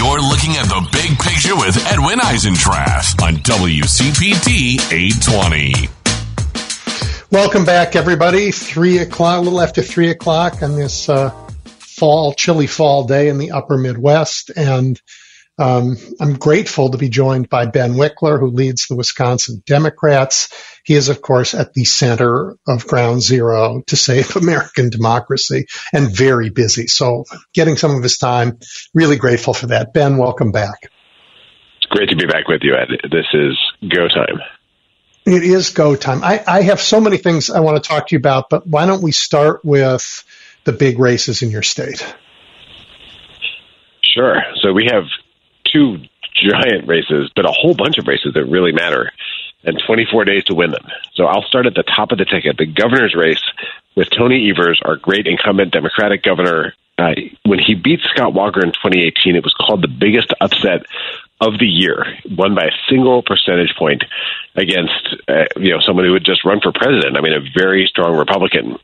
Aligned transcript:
You're 0.00 0.22
looking 0.22 0.52
at 0.52 0.64
the 0.64 0.88
big 0.92 1.18
picture 1.18 1.54
with 1.54 1.76
Edwin 1.92 2.20
Eisendrath 2.20 3.22
on 3.22 3.34
WCPT 3.34 4.80
820. 4.90 5.90
Welcome 7.30 7.66
back, 7.66 7.94
everybody. 7.96 8.50
Three 8.50 8.96
o'clock, 8.96 9.40
a 9.40 9.42
little 9.42 9.60
after 9.60 9.82
three 9.82 10.08
o'clock 10.08 10.62
on 10.62 10.74
this 10.74 11.10
uh, 11.10 11.28
fall, 11.66 12.32
chilly 12.32 12.66
fall 12.66 13.04
day 13.04 13.28
in 13.28 13.36
the 13.36 13.50
upper 13.50 13.76
Midwest. 13.76 14.50
And 14.56 14.98
um, 15.60 15.98
I'm 16.18 16.36
grateful 16.36 16.88
to 16.90 16.96
be 16.96 17.10
joined 17.10 17.50
by 17.50 17.66
Ben 17.66 17.92
Wikler, 17.92 18.40
who 18.40 18.48
leads 18.48 18.86
the 18.86 18.96
Wisconsin 18.96 19.62
Democrats. 19.66 20.48
He 20.84 20.94
is, 20.94 21.10
of 21.10 21.20
course, 21.20 21.52
at 21.52 21.74
the 21.74 21.84
center 21.84 22.56
of 22.66 22.86
ground 22.86 23.20
zero 23.20 23.82
to 23.88 23.96
save 23.96 24.36
American 24.36 24.88
democracy 24.88 25.66
and 25.92 26.10
very 26.10 26.48
busy. 26.48 26.86
So 26.86 27.24
getting 27.52 27.76
some 27.76 27.94
of 27.94 28.02
his 28.02 28.16
time, 28.16 28.58
really 28.94 29.16
grateful 29.16 29.52
for 29.52 29.66
that. 29.66 29.92
Ben, 29.92 30.16
welcome 30.16 30.50
back. 30.50 30.78
It's 31.76 31.90
great 31.90 32.08
to 32.08 32.16
be 32.16 32.26
back 32.26 32.48
with 32.48 32.62
you, 32.62 32.74
Ed. 32.74 33.10
This 33.10 33.26
is 33.34 33.58
go 33.86 34.08
time. 34.08 34.40
It 35.26 35.42
is 35.42 35.68
go 35.68 35.94
time. 35.94 36.24
I, 36.24 36.42
I 36.46 36.62
have 36.62 36.80
so 36.80 37.02
many 37.02 37.18
things 37.18 37.50
I 37.50 37.60
want 37.60 37.82
to 37.82 37.86
talk 37.86 38.08
to 38.08 38.14
you 38.14 38.18
about, 38.18 38.48
but 38.48 38.66
why 38.66 38.86
don't 38.86 39.02
we 39.02 39.12
start 39.12 39.62
with 39.62 40.24
the 40.64 40.72
big 40.72 40.98
races 40.98 41.42
in 41.42 41.50
your 41.50 41.62
state? 41.62 42.02
Sure. 44.14 44.42
So 44.62 44.72
we 44.72 44.88
have 44.90 45.04
two 45.72 45.98
giant 46.34 46.86
races, 46.86 47.30
but 47.34 47.44
a 47.44 47.52
whole 47.52 47.74
bunch 47.74 47.98
of 47.98 48.06
races 48.06 48.34
that 48.34 48.44
really 48.44 48.72
matter, 48.72 49.12
and 49.64 49.80
24 49.86 50.24
days 50.24 50.44
to 50.44 50.54
win 50.54 50.70
them. 50.70 50.86
So 51.14 51.26
I'll 51.26 51.42
start 51.42 51.66
at 51.66 51.74
the 51.74 51.82
top 51.82 52.12
of 52.12 52.18
the 52.18 52.24
ticket, 52.24 52.56
the 52.56 52.66
governor's 52.66 53.14
race 53.14 53.42
with 53.94 54.08
Tony 54.10 54.50
Evers, 54.50 54.80
our 54.84 54.96
great 54.96 55.26
incumbent 55.26 55.72
Democratic 55.72 56.22
governor. 56.22 56.74
Uh, 56.96 57.14
when 57.46 57.58
he 57.58 57.74
beat 57.74 58.00
Scott 58.14 58.34
Walker 58.34 58.60
in 58.60 58.72
2018, 58.72 59.36
it 59.36 59.44
was 59.44 59.54
called 59.54 59.82
the 59.82 59.88
biggest 59.88 60.32
upset 60.40 60.84
of 61.40 61.58
the 61.58 61.66
year, 61.66 62.04
won 62.30 62.54
by 62.54 62.64
a 62.64 62.76
single 62.88 63.22
percentage 63.22 63.74
point 63.78 64.04
against 64.54 65.16
uh, 65.26 65.46
you 65.56 65.70
know 65.70 65.80
someone 65.80 66.04
who 66.04 66.12
would 66.12 66.24
just 66.24 66.44
run 66.44 66.60
for 66.60 66.72
president. 66.72 67.16
I 67.16 67.22
mean, 67.22 67.32
a 67.32 67.40
very 67.58 67.86
strong 67.86 68.16
Republican. 68.16 68.78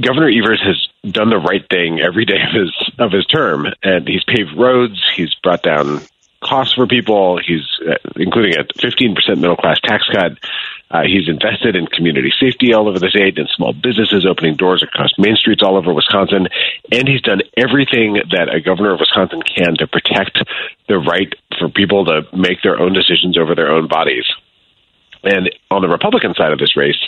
Governor 0.00 0.28
Evers 0.28 0.62
has 0.64 1.12
done 1.12 1.30
the 1.30 1.38
right 1.38 1.64
thing 1.68 2.00
every 2.00 2.24
day 2.24 2.40
of 2.40 2.54
his 2.54 2.92
of 2.98 3.12
his 3.12 3.26
term, 3.26 3.66
and 3.82 4.06
he's 4.06 4.24
paved 4.24 4.56
roads. 4.56 5.02
He's 5.16 5.34
brought 5.42 5.62
down 5.62 6.00
costs 6.40 6.74
for 6.74 6.86
people. 6.86 7.40
He's 7.44 7.66
uh, 7.86 7.96
including 8.16 8.56
a 8.56 8.64
15% 8.64 9.16
middle 9.38 9.56
class 9.56 9.80
tax 9.80 10.04
cut. 10.12 10.38
Uh, 10.90 11.02
he's 11.02 11.28
invested 11.28 11.76
in 11.76 11.86
community 11.86 12.32
safety 12.40 12.72
all 12.72 12.88
over 12.88 12.98
the 12.98 13.10
state 13.10 13.38
and 13.38 13.48
small 13.54 13.72
businesses 13.72 14.24
opening 14.24 14.56
doors 14.56 14.82
across 14.82 15.10
main 15.18 15.36
streets 15.36 15.62
all 15.62 15.76
over 15.76 15.92
Wisconsin. 15.92 16.48
And 16.90 17.08
he's 17.08 17.20
done 17.20 17.42
everything 17.56 18.14
that 18.30 18.54
a 18.54 18.60
governor 18.60 18.94
of 18.94 19.00
Wisconsin 19.00 19.42
can 19.42 19.76
to 19.78 19.86
protect 19.86 20.38
the 20.88 20.98
right 20.98 21.32
for 21.58 21.68
people 21.68 22.06
to 22.06 22.22
make 22.32 22.62
their 22.62 22.80
own 22.80 22.92
decisions 22.92 23.36
over 23.36 23.54
their 23.54 23.70
own 23.70 23.88
bodies. 23.88 24.24
And 25.22 25.50
on 25.70 25.82
the 25.82 25.88
Republican 25.88 26.34
side 26.34 26.52
of 26.52 26.58
this 26.58 26.76
race 26.76 26.98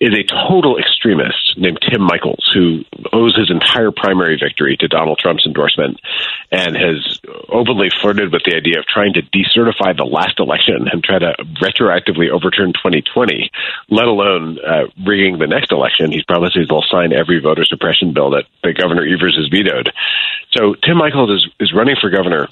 is 0.00 0.14
a 0.14 0.22
total 0.22 0.78
extremist 0.78 1.58
named 1.58 1.78
Tim 1.82 2.06
Michels, 2.06 2.46
who 2.54 2.84
owes 3.12 3.36
his 3.36 3.50
entire 3.50 3.90
primary 3.90 4.38
victory 4.38 4.76
to 4.78 4.88
Donald 4.88 5.18
Trump's 5.18 5.44
endorsement 5.44 5.98
and 6.52 6.76
has 6.76 7.20
openly 7.48 7.90
flirted 8.00 8.32
with 8.32 8.42
the 8.44 8.54
idea 8.54 8.78
of 8.78 8.86
trying 8.86 9.14
to 9.14 9.22
decertify 9.22 9.96
the 9.96 10.06
last 10.06 10.38
election 10.38 10.86
and 10.90 11.02
try 11.02 11.18
to 11.18 11.34
retroactively 11.60 12.30
overturn 12.30 12.72
2020, 12.72 13.50
let 13.90 14.06
alone 14.06 14.58
uh, 14.64 14.86
rigging 15.04 15.38
the 15.38 15.46
next 15.46 15.72
election. 15.72 16.12
He's 16.12 16.24
promises 16.24 16.66
he'll 16.68 16.84
sign 16.88 17.12
every 17.12 17.40
voter 17.40 17.64
suppression 17.64 18.14
bill 18.14 18.30
that, 18.30 18.44
that 18.62 18.78
Governor 18.78 19.02
Evers 19.02 19.36
has 19.36 19.48
vetoed. 19.48 19.92
So 20.52 20.74
Tim 20.74 20.98
Michels 20.98 21.30
is, 21.30 21.48
is 21.58 21.72
running 21.74 21.96
for 22.00 22.10
governor 22.10 22.48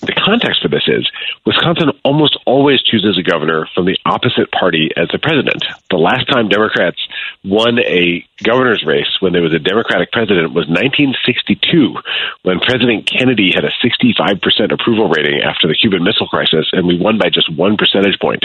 the 0.00 0.12
context 0.12 0.62
for 0.62 0.68
this 0.68 0.88
is 0.88 1.10
Wisconsin 1.44 1.90
almost 2.04 2.38
always 2.46 2.82
chooses 2.82 3.18
a 3.18 3.22
governor 3.22 3.68
from 3.74 3.84
the 3.84 3.98
opposite 4.06 4.50
party 4.50 4.90
as 4.96 5.08
the 5.12 5.18
president. 5.18 5.62
The 5.90 5.98
last 5.98 6.26
time 6.28 6.48
Democrats 6.48 6.98
won 7.44 7.78
a 7.80 8.24
governor's 8.42 8.84
race 8.84 9.20
when 9.20 9.32
there 9.32 9.42
was 9.42 9.52
a 9.52 9.58
Democratic 9.58 10.10
president 10.12 10.54
was 10.54 10.68
1962, 10.68 11.96
when 12.42 12.60
President 12.60 13.06
Kennedy 13.06 13.52
had 13.52 13.64
a 13.64 13.72
65% 13.84 14.72
approval 14.72 15.08
rating 15.08 15.42
after 15.42 15.68
the 15.68 15.76
Cuban 15.76 16.02
Missile 16.02 16.28
Crisis, 16.28 16.70
and 16.72 16.86
we 16.86 16.98
won 16.98 17.18
by 17.18 17.28
just 17.28 17.52
one 17.52 17.76
percentage 17.76 18.18
point. 18.18 18.44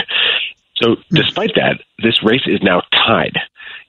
So, 0.76 0.96
despite 1.10 1.54
that, 1.56 1.80
this 2.02 2.22
race 2.22 2.46
is 2.46 2.62
now 2.62 2.82
tied. 2.92 3.38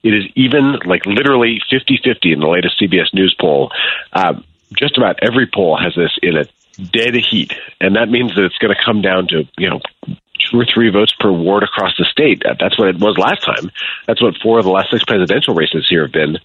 It 0.02 0.14
is 0.14 0.24
even 0.36 0.78
like 0.86 1.04
literally 1.04 1.60
50 1.68 2.00
50 2.02 2.32
in 2.32 2.40
the 2.40 2.48
latest 2.48 2.80
CBS 2.80 3.12
News 3.12 3.34
poll. 3.38 3.70
Uh, 4.12 4.40
just 4.74 4.96
about 4.96 5.18
every 5.22 5.46
poll 5.46 5.76
has 5.76 5.94
this 5.94 6.16
in 6.22 6.36
it 6.36 6.50
dead 6.78 7.14
heat, 7.14 7.52
and 7.80 7.96
that 7.96 8.08
means 8.08 8.34
that 8.34 8.44
it's 8.44 8.58
going 8.58 8.74
to 8.74 8.84
come 8.84 9.02
down 9.02 9.28
to 9.28 9.44
you 9.58 9.68
know 9.68 9.80
two 10.06 10.60
or 10.60 10.64
three 10.64 10.90
votes 10.90 11.14
per 11.18 11.30
ward 11.30 11.62
across 11.62 11.92
the 11.98 12.04
state. 12.04 12.42
That's 12.44 12.78
what 12.78 12.88
it 12.88 13.00
was 13.00 13.18
last 13.18 13.44
time. 13.44 13.70
That's 14.06 14.22
what 14.22 14.34
four 14.42 14.58
of 14.58 14.64
the 14.64 14.70
last 14.70 14.90
six 14.90 15.04
presidential 15.04 15.54
races 15.54 15.86
here 15.88 16.02
have 16.02 16.12
been. 16.12 16.38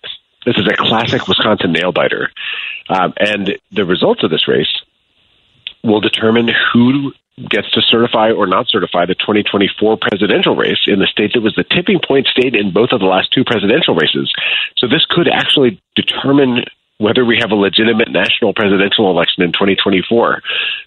This 0.46 0.58
is 0.58 0.68
a 0.68 0.76
classic 0.76 1.28
Wisconsin 1.28 1.72
nail 1.72 1.92
biter, 1.92 2.32
um, 2.90 3.14
and 3.18 3.58
the 3.72 3.86
results 3.86 4.24
of 4.24 4.30
this 4.30 4.48
race 4.48 4.82
will 5.84 6.02
determine 6.02 6.50
who 6.74 7.14
gets 7.50 7.70
to 7.72 7.82
certify 7.82 8.32
or 8.32 8.46
not 8.46 8.68
certify 8.70 9.06
the 9.06 9.16
2024 9.16 9.98
presidential 9.98 10.56
race 10.56 10.80
in 10.86 11.00
the 11.00 11.08
state 11.08 11.34
that 11.34 11.42
was 11.42 11.56
the 11.56 11.64
tipping 11.64 12.00
point 12.00 12.28
state 12.28 12.56
in 12.56 12.72
both 12.72 12.92
of 12.92 13.00
the 13.00 13.08
last 13.08 13.32
two 13.32 13.44
presidential 13.44 13.96
races. 13.96 14.32
So 14.78 14.88
this 14.88 15.06
could 15.10 15.28
actually 15.28 15.82
determine 15.96 16.66
whether 17.04 17.26
we 17.26 17.38
have 17.42 17.52
a 17.52 17.56
legitimate 17.56 18.10
national 18.10 18.54
presidential 18.54 19.12
election 19.12 19.44
in 19.44 19.52
2024. 19.52 20.42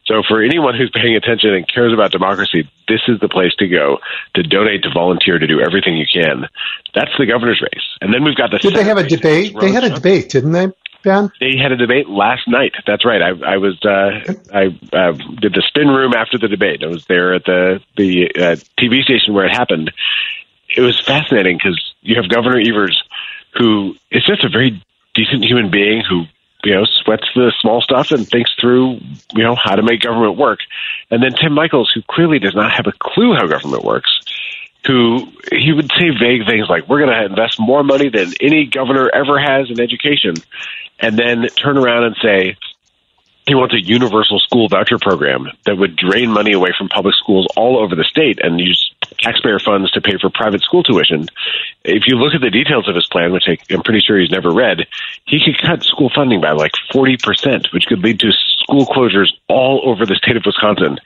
So, 0.06 0.22
for 0.27 0.43
anyone 0.43 0.75
who's 0.75 0.91
paying 0.91 1.15
attention 1.15 1.53
and 1.53 1.69
cares 1.69 1.93
about 1.93 2.10
democracy, 2.10 2.66
this 2.88 3.03
is 3.06 3.21
the 3.21 3.28
place 3.28 3.53
to 3.59 3.69
go 3.69 3.99
to 4.34 4.43
donate, 4.43 4.82
to 4.84 4.91
volunteer, 4.91 5.38
to 5.38 5.47
do 5.47 5.60
everything 5.60 5.94
you 5.97 6.06
can. 6.10 6.49
That's 6.94 7.12
the 7.19 7.27
governor's 7.27 7.60
race. 7.60 7.84
And 8.00 8.15
then 8.15 8.25
we've 8.25 8.34
got 8.34 8.50
the. 8.50 8.59
Did 8.59 8.75
they 8.75 8.84
have 8.84 8.97
a 8.97 9.06
debate? 9.06 9.54
They 9.60 9.72
had 9.72 9.84
a 9.84 9.91
debate, 9.91 10.31
didn't 10.31 10.53
they? 10.53 10.72
Ben? 11.04 11.31
They 11.38 11.56
had 11.60 11.71
a 11.71 11.77
debate 11.77 12.09
last 12.09 12.48
night. 12.48 12.72
That's 12.87 13.04
right. 13.04 13.21
I, 13.21 13.54
I 13.54 13.56
was 13.59 13.78
uh, 13.84 14.33
I 14.53 14.75
uh, 14.97 15.12
did 15.12 15.53
the 15.53 15.62
spin 15.69 15.88
room 15.88 16.15
after 16.16 16.38
the 16.38 16.48
debate. 16.48 16.83
I 16.83 16.88
was 16.88 17.04
there 17.06 17.34
at 17.34 17.44
the 17.44 17.81
the 17.97 18.31
uh, 18.34 18.56
TV 18.81 19.03
station 19.03 19.34
where 19.34 19.44
it 19.44 19.53
happened. 19.53 19.93
It 20.75 20.81
was 20.81 20.98
fascinating 20.98 21.59
because 21.59 21.78
you 22.00 22.16
have 22.16 22.28
Governor 22.28 22.59
Evers, 22.59 23.00
who 23.56 23.94
is 24.10 24.25
just 24.25 24.43
a 24.44 24.48
very 24.48 24.83
decent 25.16 25.44
human 25.44 25.71
being 25.71 26.03
who 26.09 26.25
you 26.65 26.75
know 26.75 26.84
sweats 26.84 27.27
the 27.34 27.53
small 27.60 27.81
stuff 27.81 28.10
and 28.12 28.28
thinks 28.28 28.50
through 28.60 29.00
you 29.34 29.43
know 29.43 29.54
how 29.56 29.75
to 29.75 29.82
make 29.82 30.00
government 30.00 30.37
work. 30.37 30.60
And 31.10 31.22
then 31.22 31.32
tim 31.32 31.54
Michels, 31.54 31.91
who 31.94 32.03
clearly 32.03 32.38
does 32.38 32.54
not 32.54 32.72
have 32.72 32.87
a 32.87 32.93
clue 32.93 33.34
how 33.34 33.47
government 33.47 33.82
works 33.82 34.21
who 34.87 35.27
he 35.53 35.72
would 35.72 35.91
say 35.99 36.10
vague 36.10 36.47
things 36.47 36.69
like 36.69 36.88
we're 36.88 37.00
going 37.00 37.10
to 37.10 37.25
invest 37.25 37.59
more 37.59 37.82
money 37.82 38.09
than 38.09 38.32
any 38.41 38.66
governor 38.66 39.10
ever 39.12 39.38
has 39.38 39.69
in 39.69 39.81
education 39.81 40.34
and 41.00 41.19
then 41.19 41.47
turn 41.56 41.77
around 41.77 42.04
and 42.04 42.16
say 42.22 42.56
he 43.47 43.54
wants 43.54 43.75
a 43.75 43.81
universal 43.81 44.38
school 44.38 44.69
voucher 44.69 44.98
program 44.98 45.48
that 45.65 45.77
would 45.77 45.97
drain 45.97 46.31
money 46.31 46.53
away 46.53 46.72
from 46.77 46.88
public 46.88 47.15
schools 47.15 47.47
all 47.56 47.78
over 47.78 47.94
the 47.94 48.04
state 48.04 48.38
and 48.43 48.60
use 48.60 48.94
taxpayer 49.19 49.59
funds 49.59 49.91
to 49.93 50.00
pay 50.00 50.19
for 50.21 50.31
private 50.31 50.62
school 50.62 50.83
tuition. 50.83 51.27
If 51.84 52.05
you 52.06 52.17
look 52.17 52.34
at 52.34 52.41
the 52.41 52.50
details 52.50 52.89
of 52.89 52.94
his 52.94 53.06
plan, 53.06 53.33
which 53.33 53.44
I, 53.47 53.59
am 53.72 53.83
pretty 53.83 54.00
sure 54.00 54.19
he's 54.19 54.31
never 54.31 54.50
read, 54.50 54.87
he 55.25 55.41
could 55.44 55.61
cut 55.61 55.83
school 55.84 56.11
funding 56.15 56.41
by 56.41 56.53
like 56.53 56.72
40%, 56.93 57.72
which 57.72 57.87
could 57.87 58.00
lead 58.00 58.21
to 58.21 58.33
school 58.33 58.87
closures 58.87 59.28
all 59.49 59.83
over 59.84 60.05
the 60.05 60.16
state 60.16 60.37
of 60.37 60.43
Wisconsin. 60.45 60.99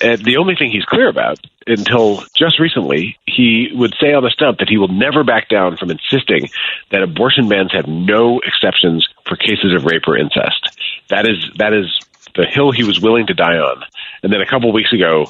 And 0.00 0.24
the 0.24 0.36
only 0.36 0.54
thing 0.54 0.70
he's 0.70 0.84
clear 0.84 1.08
about 1.08 1.38
until 1.66 2.22
just 2.36 2.58
recently, 2.60 3.18
he 3.26 3.70
would 3.74 3.94
say 4.00 4.12
on 4.14 4.22
the 4.22 4.30
stump 4.30 4.58
that 4.58 4.68
he 4.68 4.78
will 4.78 4.88
never 4.88 5.24
back 5.24 5.48
down 5.48 5.76
from 5.76 5.90
insisting 5.90 6.48
that 6.90 7.02
abortion 7.02 7.48
bans 7.48 7.72
have 7.72 7.86
no 7.86 8.40
exceptions 8.40 9.06
for 9.26 9.36
cases 9.36 9.74
of 9.74 9.84
rape 9.84 10.06
or 10.06 10.16
incest. 10.16 10.78
That 11.10 11.28
is 11.28 11.50
that 11.56 11.72
is 11.72 11.98
the 12.34 12.46
hill 12.46 12.70
he 12.70 12.84
was 12.84 13.00
willing 13.00 13.26
to 13.26 13.34
die 13.34 13.58
on. 13.58 13.82
And 14.22 14.32
then 14.32 14.40
a 14.40 14.46
couple 14.46 14.72
weeks 14.72 14.92
ago, 14.92 15.26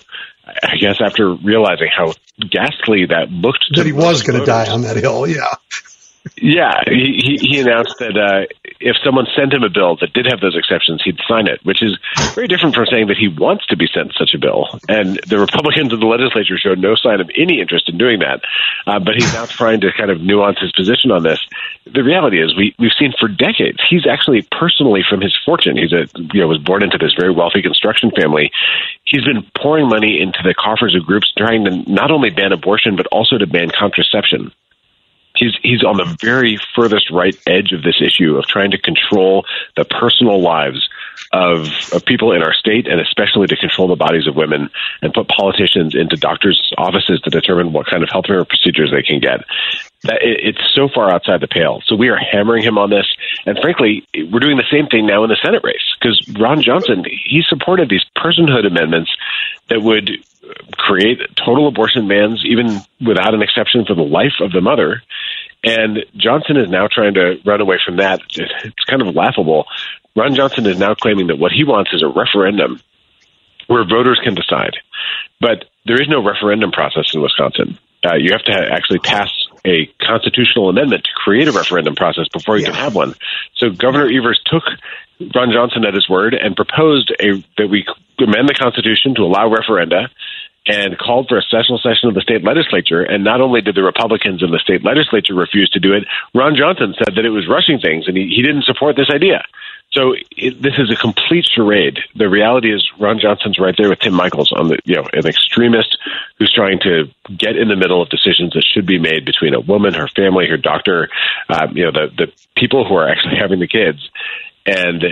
I 0.62 0.76
guess 0.76 1.00
after 1.00 1.34
realizing 1.34 1.88
how 1.94 2.14
ghastly 2.38 3.06
that 3.06 3.30
looked, 3.30 3.64
that 3.74 3.86
he 3.86 3.92
was 3.92 4.22
going 4.22 4.40
to 4.40 4.46
die 4.46 4.70
on 4.70 4.82
that 4.82 4.96
hill, 4.96 5.26
yeah. 5.26 5.54
Yeah, 6.36 6.82
he, 6.86 7.38
he 7.40 7.60
announced 7.60 7.96
that 8.00 8.16
uh, 8.16 8.46
if 8.80 8.96
someone 9.04 9.26
sent 9.34 9.52
him 9.52 9.62
a 9.62 9.68
bill 9.68 9.96
that 10.00 10.12
did 10.12 10.26
have 10.26 10.40
those 10.40 10.56
exceptions, 10.56 11.02
he'd 11.04 11.18
sign 11.28 11.48
it, 11.48 11.64
which 11.64 11.82
is 11.82 11.98
very 12.34 12.46
different 12.46 12.74
from 12.74 12.86
saying 12.86 13.08
that 13.08 13.16
he 13.16 13.28
wants 13.28 13.66
to 13.66 13.76
be 13.76 13.88
sent 13.92 14.14
such 14.14 14.34
a 14.34 14.38
bill. 14.38 14.68
And 14.88 15.18
the 15.26 15.38
Republicans 15.38 15.92
in 15.92 16.00
the 16.00 16.06
legislature 16.06 16.56
showed 16.56 16.78
no 16.78 16.94
sign 16.94 17.20
of 17.20 17.30
any 17.36 17.60
interest 17.60 17.88
in 17.88 17.98
doing 17.98 18.20
that. 18.20 18.40
Uh, 18.86 19.00
but 19.00 19.14
he's 19.14 19.32
now 19.32 19.46
trying 19.46 19.80
to 19.80 19.90
kind 19.92 20.10
of 20.10 20.20
nuance 20.20 20.60
his 20.60 20.72
position 20.72 21.10
on 21.10 21.22
this. 21.22 21.40
The 21.86 22.04
reality 22.04 22.42
is, 22.42 22.56
we 22.56 22.74
we've 22.78 22.92
seen 22.98 23.12
for 23.18 23.28
decades. 23.28 23.78
He's 23.88 24.06
actually 24.06 24.46
personally, 24.52 25.02
from 25.08 25.20
his 25.20 25.36
fortune, 25.44 25.76
he's 25.76 25.92
a 25.92 26.06
you 26.32 26.40
know 26.40 26.48
was 26.48 26.58
born 26.58 26.82
into 26.82 26.98
this 26.98 27.14
very 27.18 27.32
wealthy 27.32 27.62
construction 27.62 28.10
family. 28.10 28.52
He's 29.04 29.24
been 29.24 29.44
pouring 29.56 29.88
money 29.88 30.20
into 30.20 30.40
the 30.44 30.54
coffers 30.54 30.94
of 30.94 31.04
groups 31.06 31.32
trying 31.36 31.64
to 31.64 31.90
not 31.90 32.10
only 32.10 32.30
ban 32.30 32.52
abortion 32.52 32.96
but 32.96 33.06
also 33.06 33.38
to 33.38 33.46
ban 33.46 33.70
contraception 33.70 34.52
he's 35.38 35.56
he's 35.62 35.84
on 35.84 35.96
the 35.96 36.16
very 36.20 36.58
furthest 36.74 37.10
right 37.10 37.36
edge 37.46 37.72
of 37.72 37.82
this 37.82 38.00
issue 38.00 38.36
of 38.36 38.46
trying 38.46 38.72
to 38.72 38.78
control 38.78 39.46
the 39.76 39.84
personal 39.84 40.40
lives 40.40 40.88
of, 41.32 41.68
of 41.92 42.04
people 42.04 42.32
in 42.32 42.42
our 42.42 42.54
state, 42.54 42.86
and 42.86 43.00
especially 43.00 43.46
to 43.46 43.56
control 43.56 43.88
the 43.88 43.96
bodies 43.96 44.26
of 44.26 44.34
women 44.34 44.70
and 45.02 45.12
put 45.12 45.28
politicians 45.28 45.94
into 45.94 46.16
doctors' 46.16 46.72
offices 46.78 47.20
to 47.20 47.30
determine 47.30 47.72
what 47.72 47.86
kind 47.86 48.02
of 48.02 48.08
health 48.10 48.26
care 48.26 48.44
procedures 48.44 48.90
they 48.90 49.02
can 49.02 49.20
get. 49.20 49.44
That 50.04 50.22
it, 50.22 50.54
it's 50.54 50.74
so 50.74 50.88
far 50.88 51.12
outside 51.12 51.40
the 51.40 51.48
pale. 51.48 51.82
So 51.86 51.96
we 51.96 52.08
are 52.08 52.16
hammering 52.16 52.62
him 52.62 52.78
on 52.78 52.90
this, 52.90 53.06
and 53.46 53.58
frankly, 53.60 54.06
we're 54.14 54.40
doing 54.40 54.56
the 54.56 54.70
same 54.70 54.86
thing 54.86 55.06
now 55.06 55.24
in 55.24 55.30
the 55.30 55.38
Senate 55.42 55.62
race 55.64 55.84
because 56.00 56.22
Ron 56.38 56.62
Johnson 56.62 57.04
he 57.04 57.42
supported 57.46 57.88
these 57.88 58.04
personhood 58.16 58.66
amendments 58.66 59.14
that 59.68 59.82
would 59.82 60.24
create 60.72 61.20
total 61.36 61.68
abortion 61.68 62.08
bans, 62.08 62.42
even 62.44 62.80
without 63.04 63.34
an 63.34 63.42
exception 63.42 63.84
for 63.84 63.94
the 63.94 64.02
life 64.02 64.40
of 64.40 64.52
the 64.52 64.60
mother. 64.60 65.02
And 65.64 66.04
Johnson 66.16 66.56
is 66.56 66.68
now 66.68 66.88
trying 66.90 67.14
to 67.14 67.40
run 67.44 67.60
away 67.60 67.78
from 67.84 67.96
that. 67.96 68.20
It's 68.30 68.84
kind 68.88 69.02
of 69.02 69.14
laughable. 69.14 69.66
Ron 70.14 70.34
Johnson 70.34 70.66
is 70.66 70.78
now 70.78 70.94
claiming 70.94 71.28
that 71.28 71.38
what 71.38 71.52
he 71.52 71.64
wants 71.64 71.92
is 71.92 72.02
a 72.02 72.08
referendum 72.08 72.80
where 73.66 73.84
voters 73.84 74.20
can 74.22 74.34
decide. 74.34 74.76
But 75.40 75.66
there 75.84 76.00
is 76.00 76.08
no 76.08 76.24
referendum 76.24 76.72
process 76.72 77.14
in 77.14 77.22
Wisconsin. 77.22 77.78
Uh, 78.04 78.14
you 78.14 78.30
have 78.32 78.44
to 78.44 78.52
actually 78.52 79.00
pass 79.00 79.30
a 79.64 79.86
constitutional 80.00 80.68
amendment 80.68 81.04
to 81.04 81.10
create 81.14 81.48
a 81.48 81.52
referendum 81.52 81.94
process 81.94 82.28
before 82.32 82.56
you 82.56 82.64
yeah. 82.64 82.72
can 82.72 82.80
have 82.80 82.94
one. 82.94 83.14
So 83.56 83.70
Governor 83.70 84.06
Evers 84.06 84.40
took 84.46 84.62
Ron 85.34 85.50
Johnson 85.52 85.84
at 85.84 85.94
his 85.94 86.08
word 86.08 86.34
and 86.34 86.54
proposed 86.54 87.12
a 87.20 87.44
that 87.56 87.68
we 87.68 87.84
amend 88.18 88.48
the 88.48 88.54
Constitution 88.54 89.14
to 89.16 89.22
allow 89.22 89.48
referenda 89.48 90.08
and 90.68 90.98
called 90.98 91.28
for 91.28 91.38
a 91.38 91.42
special 91.42 91.78
session 91.78 92.08
of 92.08 92.14
the 92.14 92.20
state 92.20 92.44
legislature. 92.44 93.00
And 93.00 93.24
not 93.24 93.40
only 93.40 93.62
did 93.62 93.74
the 93.74 93.82
Republicans 93.82 94.42
in 94.42 94.50
the 94.50 94.58
state 94.58 94.84
legislature 94.84 95.34
refuse 95.34 95.70
to 95.70 95.80
do 95.80 95.94
it, 95.94 96.04
Ron 96.34 96.54
Johnson 96.54 96.94
said 96.98 97.16
that 97.16 97.24
it 97.24 97.30
was 97.30 97.48
rushing 97.48 97.80
things 97.80 98.06
and 98.06 98.16
he, 98.16 98.28
he 98.28 98.42
didn't 98.42 98.64
support 98.64 98.94
this 98.94 99.08
idea. 99.10 99.42
So 99.92 100.14
it, 100.36 100.60
this 100.60 100.74
is 100.76 100.90
a 100.92 100.96
complete 100.96 101.48
charade. 101.50 101.98
The 102.14 102.28
reality 102.28 102.72
is 102.72 102.86
Ron 103.00 103.18
Johnson's 103.18 103.58
right 103.58 103.74
there 103.78 103.88
with 103.88 104.00
Tim 104.00 104.12
Michels 104.12 104.52
on 104.52 104.68
the, 104.68 104.78
you 104.84 104.96
know, 104.96 105.08
an 105.14 105.26
extremist 105.26 105.96
who's 106.38 106.52
trying 106.52 106.80
to 106.80 107.08
get 107.34 107.56
in 107.56 107.68
the 107.68 107.76
middle 107.76 108.02
of 108.02 108.10
decisions 108.10 108.52
that 108.52 108.64
should 108.64 108.84
be 108.84 108.98
made 108.98 109.24
between 109.24 109.54
a 109.54 109.60
woman, 109.60 109.94
her 109.94 110.08
family, 110.08 110.46
her 110.46 110.58
doctor, 110.58 111.08
um, 111.48 111.74
you 111.74 111.84
know, 111.84 111.92
the, 111.92 112.26
the 112.26 112.32
people 112.54 112.86
who 112.86 112.96
are 112.96 113.08
actually 113.08 113.36
having 113.40 113.60
the 113.60 113.66
kids. 113.66 114.06
And 114.66 115.02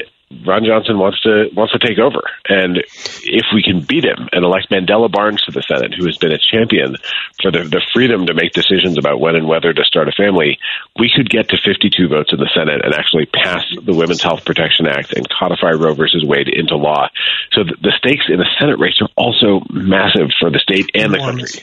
Ron 0.45 0.65
Johnson 0.65 0.99
wants 0.99 1.21
to 1.23 1.51
wants 1.55 1.73
to 1.73 1.79
take 1.79 1.99
over, 1.99 2.19
and 2.49 2.83
if 3.23 3.47
we 3.55 3.63
can 3.63 3.81
beat 3.81 4.05
him 4.05 4.29
and 4.33 4.45
elect 4.45 4.71
Mandela 4.71 5.11
Barnes 5.11 5.41
to 5.43 5.53
the 5.53 5.63
Senate, 5.63 5.95
who 5.95 6.05
has 6.07 6.19
been 6.19 6.33
a 6.33 6.39
champion 6.39 6.97
for 7.41 7.53
the, 7.53 7.63
the 7.63 7.81
freedom 7.95 8.27
to 8.27 8.35
make 8.35 8.53
decisions 8.53 8.99
about 8.99 9.21
when 9.21 9.37
and 9.37 9.47
whether 9.47 9.73
to 9.73 9.85
start 9.85 10.09
a 10.09 10.13
family, 10.13 10.59
we 10.99 11.13
could 11.15 11.31
get 11.31 11.51
to 11.51 11.57
52 11.57 12.09
votes 12.09 12.33
in 12.33 12.41
the 12.41 12.51
Senate 12.53 12.85
and 12.85 12.93
actually 12.93 13.27
pass 13.27 13.63
the 13.81 13.95
Women's 13.95 14.21
Health 14.21 14.45
Protection 14.45 14.89
Act 14.89 15.13
and 15.13 15.29
codify 15.31 15.71
Roe 15.71 15.95
versus 15.95 16.25
Wade 16.25 16.49
into 16.49 16.75
law. 16.75 17.07
So 17.53 17.63
the, 17.63 17.77
the 17.81 17.93
stakes 17.97 18.25
in 18.29 18.39
the 18.39 18.51
Senate 18.59 18.81
race 18.81 18.99
are 19.01 19.11
also 19.17 19.65
massive 19.71 20.31
for 20.41 20.51
the 20.51 20.59
state 20.59 20.91
and 20.93 21.15
the 21.15 21.19
country. 21.19 21.63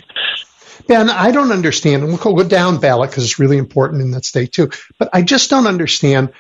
Ben, 0.88 1.10
I 1.10 1.31
don't 1.31 1.51
understand, 1.51 2.04
and 2.04 2.13
we'll 2.13 2.36
go 2.36 2.48
down 2.48 2.80
ballot 2.80 3.10
because 3.10 3.25
it's 3.25 3.39
really 3.39 3.57
important 3.57 4.01
in 4.01 4.12
that 4.12 4.24
state 4.24 4.54
too. 4.54 4.71
But 4.98 5.10
I 5.12 5.21
just 5.21 5.50
don't 5.50 5.68
understand. 5.68 6.31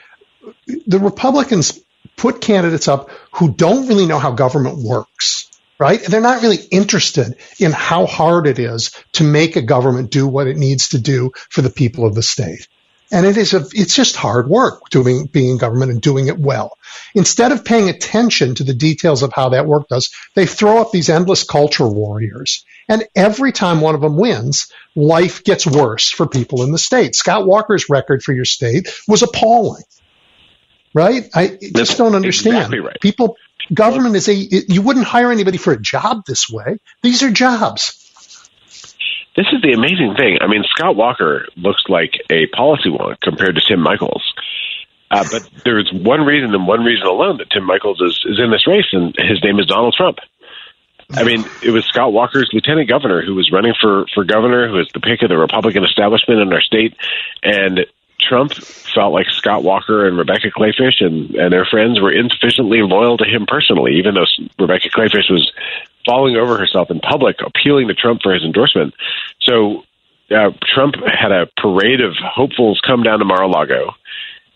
The 0.87 0.99
Republicans 0.99 1.79
put 2.23 2.39
candidates 2.39 2.87
up 2.87 3.09
who 3.33 3.51
don't 3.51 3.89
really 3.89 4.05
know 4.05 4.17
how 4.17 4.31
government 4.31 4.77
works, 4.77 5.51
right? 5.77 6.01
They're 6.01 6.21
not 6.21 6.41
really 6.41 6.63
interested 6.71 7.35
in 7.59 7.73
how 7.73 8.05
hard 8.05 8.47
it 8.47 8.59
is 8.59 8.91
to 9.13 9.25
make 9.25 9.57
a 9.57 9.61
government 9.61 10.09
do 10.09 10.25
what 10.25 10.47
it 10.47 10.55
needs 10.55 10.87
to 10.89 10.99
do 10.99 11.31
for 11.49 11.61
the 11.61 11.69
people 11.69 12.05
of 12.05 12.15
the 12.15 12.23
state. 12.23 12.69
And 13.11 13.25
it 13.25 13.35
is 13.35 13.53
a, 13.53 13.65
it's 13.73 13.93
just 13.93 14.15
hard 14.15 14.47
work 14.47 14.89
doing, 14.89 15.25
being 15.25 15.49
in 15.49 15.57
government 15.57 15.91
and 15.91 16.01
doing 16.01 16.29
it 16.29 16.39
well. 16.39 16.77
Instead 17.13 17.51
of 17.51 17.65
paying 17.65 17.89
attention 17.89 18.55
to 18.55 18.63
the 18.63 18.73
details 18.73 19.21
of 19.21 19.33
how 19.33 19.49
that 19.49 19.65
work 19.65 19.89
does, 19.89 20.09
they 20.33 20.45
throw 20.45 20.79
up 20.79 20.93
these 20.93 21.09
endless 21.09 21.43
culture 21.43 21.89
warriors. 21.89 22.63
And 22.87 23.03
every 23.17 23.51
time 23.51 23.81
one 23.81 23.95
of 23.95 24.01
them 24.01 24.15
wins, 24.15 24.71
life 24.95 25.43
gets 25.43 25.67
worse 25.67 26.09
for 26.09 26.25
people 26.25 26.63
in 26.63 26.71
the 26.71 26.79
state. 26.79 27.15
Scott 27.15 27.45
Walker's 27.45 27.89
record 27.89 28.23
for 28.23 28.31
your 28.31 28.45
state 28.45 28.87
was 29.09 29.23
appalling 29.23 29.83
right? 30.93 31.29
I 31.33 31.57
just 31.75 31.97
don't 31.97 32.15
understand. 32.15 32.57
Exactly 32.57 32.79
right. 32.79 32.99
People, 33.01 33.37
government 33.73 34.15
is 34.15 34.27
a, 34.27 34.33
you 34.33 34.81
wouldn't 34.81 35.05
hire 35.05 35.31
anybody 35.31 35.57
for 35.57 35.73
a 35.73 35.79
job 35.79 36.23
this 36.25 36.49
way. 36.49 36.79
These 37.01 37.23
are 37.23 37.31
jobs. 37.31 37.99
This 39.35 39.47
is 39.51 39.61
the 39.61 39.73
amazing 39.73 40.13
thing. 40.15 40.37
I 40.41 40.47
mean, 40.47 40.63
Scott 40.69 40.95
Walker 40.95 41.47
looks 41.55 41.83
like 41.89 42.13
a 42.29 42.45
policy 42.47 42.89
wonk 42.89 43.19
compared 43.21 43.55
to 43.55 43.61
Tim 43.67 43.81
Michels. 43.81 44.33
Uh, 45.09 45.25
but 45.31 45.49
there's 45.63 45.91
one 45.91 46.21
reason 46.21 46.53
and 46.53 46.67
one 46.67 46.83
reason 46.83 47.07
alone 47.07 47.37
that 47.37 47.49
Tim 47.49 47.65
Michels 47.65 48.01
is, 48.01 48.23
is 48.25 48.39
in 48.39 48.51
this 48.51 48.67
race, 48.67 48.87
and 48.91 49.15
his 49.17 49.43
name 49.43 49.59
is 49.59 49.65
Donald 49.65 49.95
Trump. 49.95 50.17
I 51.11 51.23
mean, 51.23 51.45
it 51.63 51.69
was 51.69 51.85
Scott 51.85 52.13
Walker's 52.13 52.49
lieutenant 52.53 52.89
governor 52.89 53.21
who 53.23 53.35
was 53.35 53.51
running 53.51 53.73
for, 53.79 54.05
for 54.13 54.23
governor, 54.23 54.67
who 54.67 54.75
was 54.75 54.89
the 54.93 54.99
pick 54.99 55.21
of 55.21 55.29
the 55.29 55.37
Republican 55.37 55.83
establishment 55.83 56.39
in 56.39 56.51
our 56.53 56.61
state. 56.61 56.95
And 57.43 57.85
Trump 58.27 58.53
felt 58.53 59.13
like 59.13 59.27
Scott 59.29 59.63
Walker 59.63 60.07
and 60.07 60.17
Rebecca 60.17 60.49
Kleefisch 60.49 61.01
and, 61.01 61.35
and 61.35 61.51
their 61.51 61.65
friends 61.65 61.99
were 61.99 62.11
insufficiently 62.11 62.81
loyal 62.81 63.17
to 63.17 63.25
him 63.25 63.45
personally, 63.47 63.95
even 63.95 64.15
though 64.15 64.25
Rebecca 64.59 64.89
Kleefisch 64.89 65.29
was 65.29 65.51
falling 66.05 66.35
over 66.35 66.57
herself 66.57 66.91
in 66.91 66.99
public, 66.99 67.37
appealing 67.45 67.87
to 67.87 67.93
Trump 67.93 68.21
for 68.21 68.33
his 68.33 68.43
endorsement. 68.43 68.93
So 69.41 69.83
uh, 70.31 70.51
Trump 70.73 70.95
had 71.05 71.31
a 71.31 71.47
parade 71.57 72.01
of 72.01 72.13
hopefuls 72.19 72.81
come 72.85 73.03
down 73.03 73.19
to 73.19 73.25
Mar-a-Lago 73.25 73.93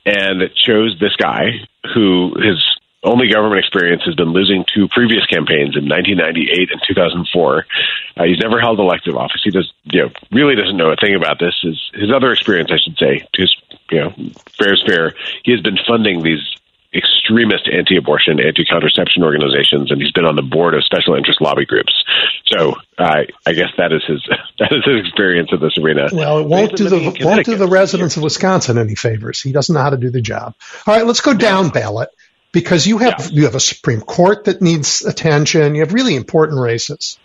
and 0.06 0.42
chose 0.56 0.98
this 1.00 1.16
guy 1.16 1.68
who 1.94 2.34
his 2.42 2.64
only 3.04 3.30
government 3.30 3.60
experience 3.60 4.04
has 4.06 4.16
been 4.16 4.34
losing 4.34 4.66
two 4.74 4.88
previous 4.88 5.26
campaigns 5.26 5.78
in 5.78 5.88
1998 5.88 6.72
and 6.72 6.82
2004. 6.88 7.66
Uh, 8.18 8.24
he's 8.24 8.40
never 8.40 8.60
held 8.60 8.80
elective 8.80 9.16
office. 9.16 9.42
He 9.44 9.52
does, 9.52 9.72
you 9.86 10.04
know, 10.04 10.10
really 10.32 10.56
doesn't 10.56 10.78
know 10.78 10.92
a 10.92 10.96
thing 10.96 11.16
about 11.16 11.40
this. 11.40 11.56
His 11.62 11.80
his 11.94 12.12
other 12.12 12.32
experience, 12.32 12.72
I 12.72 12.78
should 12.82 12.98
say, 12.98 13.28
his 13.36 13.56
you 13.92 14.00
know, 14.00 14.10
fair 14.58 14.74
is 14.74 14.84
fair. 14.86 15.14
He 15.44 15.52
has 15.52 15.62
been 15.62 15.78
funding 15.88 16.24
these 16.24 16.42
extremist 16.94 17.68
anti-abortion, 17.72 18.40
anti-contraception 18.40 19.22
organizations, 19.22 19.92
and 19.92 20.02
he's 20.02 20.12
been 20.12 20.26
on 20.26 20.36
the 20.36 20.42
board 20.42 20.74
of 20.74 20.84
special 20.84 21.16
interest 21.16 21.42
lobby 21.42 21.66
groups. 21.66 21.94
So 22.48 22.76
uh, 22.98 23.24
I 23.46 23.54
guess 23.54 23.70
that 23.78 23.92
is 23.92 24.04
his 24.08 24.26
that 24.60 24.72
is 24.72 24.84
his 24.84 25.06
experience 25.06 25.50
in 25.52 25.60
this 25.60 25.78
arena. 25.78 26.10
Well, 26.12 26.40
it 26.40 26.48
won't 26.48 26.76
do 26.76 26.90
the 26.90 27.18
won't 27.22 27.46
do 27.46 27.56
the 27.56 27.68
residents 27.68 28.18
of 28.18 28.24
Wisconsin 28.24 28.78
any 28.78 28.96
favors. 28.96 29.42
He 29.42 29.52
doesn't 29.52 29.74
know 29.74 29.82
how 29.82 29.92
to 29.92 29.98
do 29.98 30.10
the 30.10 30.22
job. 30.22 30.56
All 30.88 30.96
right, 30.96 31.06
let's 31.06 31.22
go 31.22 31.34
down 31.34 31.70
ballot 31.70 32.10
because 32.52 32.88
you 32.88 33.00
have 33.00 33.16
yeah. 33.20 33.28
you 33.32 33.44
have 33.46 33.56
a 33.56 33.60
Supreme 33.60 34.02
Court 34.02 34.46
that 34.46 34.62
needs 34.62 35.06
attention. 35.06 35.76
You 35.76 35.82
have 35.82 35.94
really 35.94 36.16
important 36.16 36.60
races. 36.60 37.18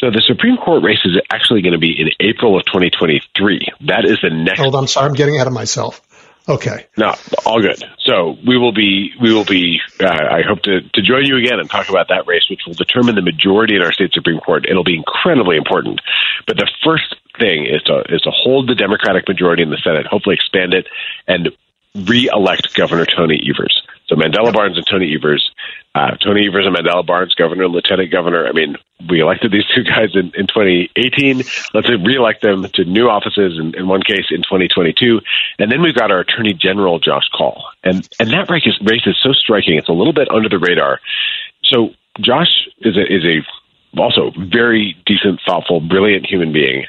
So 0.00 0.10
the 0.10 0.22
Supreme 0.26 0.56
Court 0.56 0.82
race 0.82 0.98
is 1.04 1.20
actually 1.30 1.62
going 1.62 1.74
to 1.74 1.78
be 1.78 1.94
in 1.96 2.08
April 2.18 2.56
of 2.56 2.64
2023. 2.66 3.68
That 3.86 4.04
is 4.04 4.18
the 4.20 4.30
next. 4.30 4.58
Hold 4.58 4.74
on, 4.74 4.84
I'm 4.84 4.88
sorry, 4.88 5.08
I'm 5.08 5.14
getting 5.14 5.36
ahead 5.36 5.46
of 5.46 5.52
myself. 5.52 6.00
Okay. 6.48 6.86
No, 6.96 7.14
all 7.46 7.60
good. 7.60 7.84
So 8.00 8.36
we 8.44 8.58
will 8.58 8.72
be, 8.72 9.12
we 9.20 9.32
will 9.32 9.44
be. 9.44 9.80
Uh, 10.00 10.08
I 10.08 10.42
hope 10.42 10.62
to 10.62 10.80
to 10.80 11.02
join 11.02 11.24
you 11.24 11.36
again 11.36 11.60
and 11.60 11.70
talk 11.70 11.88
about 11.88 12.08
that 12.08 12.26
race, 12.26 12.42
which 12.50 12.62
will 12.66 12.74
determine 12.74 13.14
the 13.14 13.22
majority 13.22 13.76
in 13.76 13.82
our 13.82 13.92
state 13.92 14.12
supreme 14.12 14.40
court. 14.40 14.66
It'll 14.68 14.82
be 14.82 14.96
incredibly 14.96 15.56
important. 15.56 16.00
But 16.48 16.56
the 16.56 16.68
first 16.84 17.14
thing 17.38 17.66
is 17.66 17.82
to 17.84 18.02
is 18.08 18.22
to 18.22 18.32
hold 18.32 18.68
the 18.68 18.74
Democratic 18.74 19.28
majority 19.28 19.62
in 19.62 19.70
the 19.70 19.80
Senate, 19.84 20.06
hopefully 20.06 20.34
expand 20.34 20.74
it, 20.74 20.88
and 21.28 21.50
re-elect 21.94 22.74
Governor 22.74 23.06
Tony 23.06 23.40
Evers. 23.48 23.81
So 24.12 24.18
Mandela 24.18 24.52
Barnes 24.52 24.76
and 24.76 24.86
Tony 24.86 25.14
Evers. 25.14 25.50
Uh, 25.94 26.16
Tony 26.16 26.46
Evers 26.46 26.66
and 26.66 26.76
Mandela 26.76 27.04
Barnes, 27.04 27.34
governor 27.34 27.66
lieutenant 27.66 28.12
governor. 28.12 28.46
I 28.46 28.52
mean, 28.52 28.76
we 29.08 29.20
elected 29.20 29.52
these 29.52 29.64
two 29.74 29.84
guys 29.84 30.10
in, 30.14 30.32
in 30.34 30.46
2018. 30.46 31.38
Let's 31.72 31.88
re-elect 31.88 32.42
them 32.42 32.66
to 32.74 32.84
new 32.84 33.08
offices, 33.08 33.58
in, 33.58 33.74
in 33.74 33.88
one 33.88 34.02
case 34.02 34.26
in 34.30 34.42
2022. 34.42 35.20
And 35.58 35.72
then 35.72 35.80
we've 35.80 35.94
got 35.94 36.10
our 36.10 36.20
attorney 36.20 36.52
general, 36.52 36.98
Josh 36.98 37.28
Kaul. 37.34 37.64
And, 37.84 38.06
and 38.20 38.30
that 38.30 38.50
race 38.50 38.66
is, 38.66 38.78
race 38.82 39.06
is 39.06 39.16
so 39.22 39.32
striking. 39.32 39.78
It's 39.78 39.88
a 39.88 39.92
little 39.92 40.12
bit 40.12 40.30
under 40.30 40.50
the 40.50 40.58
radar. 40.58 41.00
So 41.64 41.90
Josh 42.20 42.68
is 42.80 42.98
a, 42.98 43.02
is 43.02 43.24
a 43.24 43.98
also 43.98 44.30
very 44.36 44.94
decent, 45.06 45.40
thoughtful, 45.46 45.80
brilliant 45.80 46.26
human 46.26 46.52
being 46.52 46.84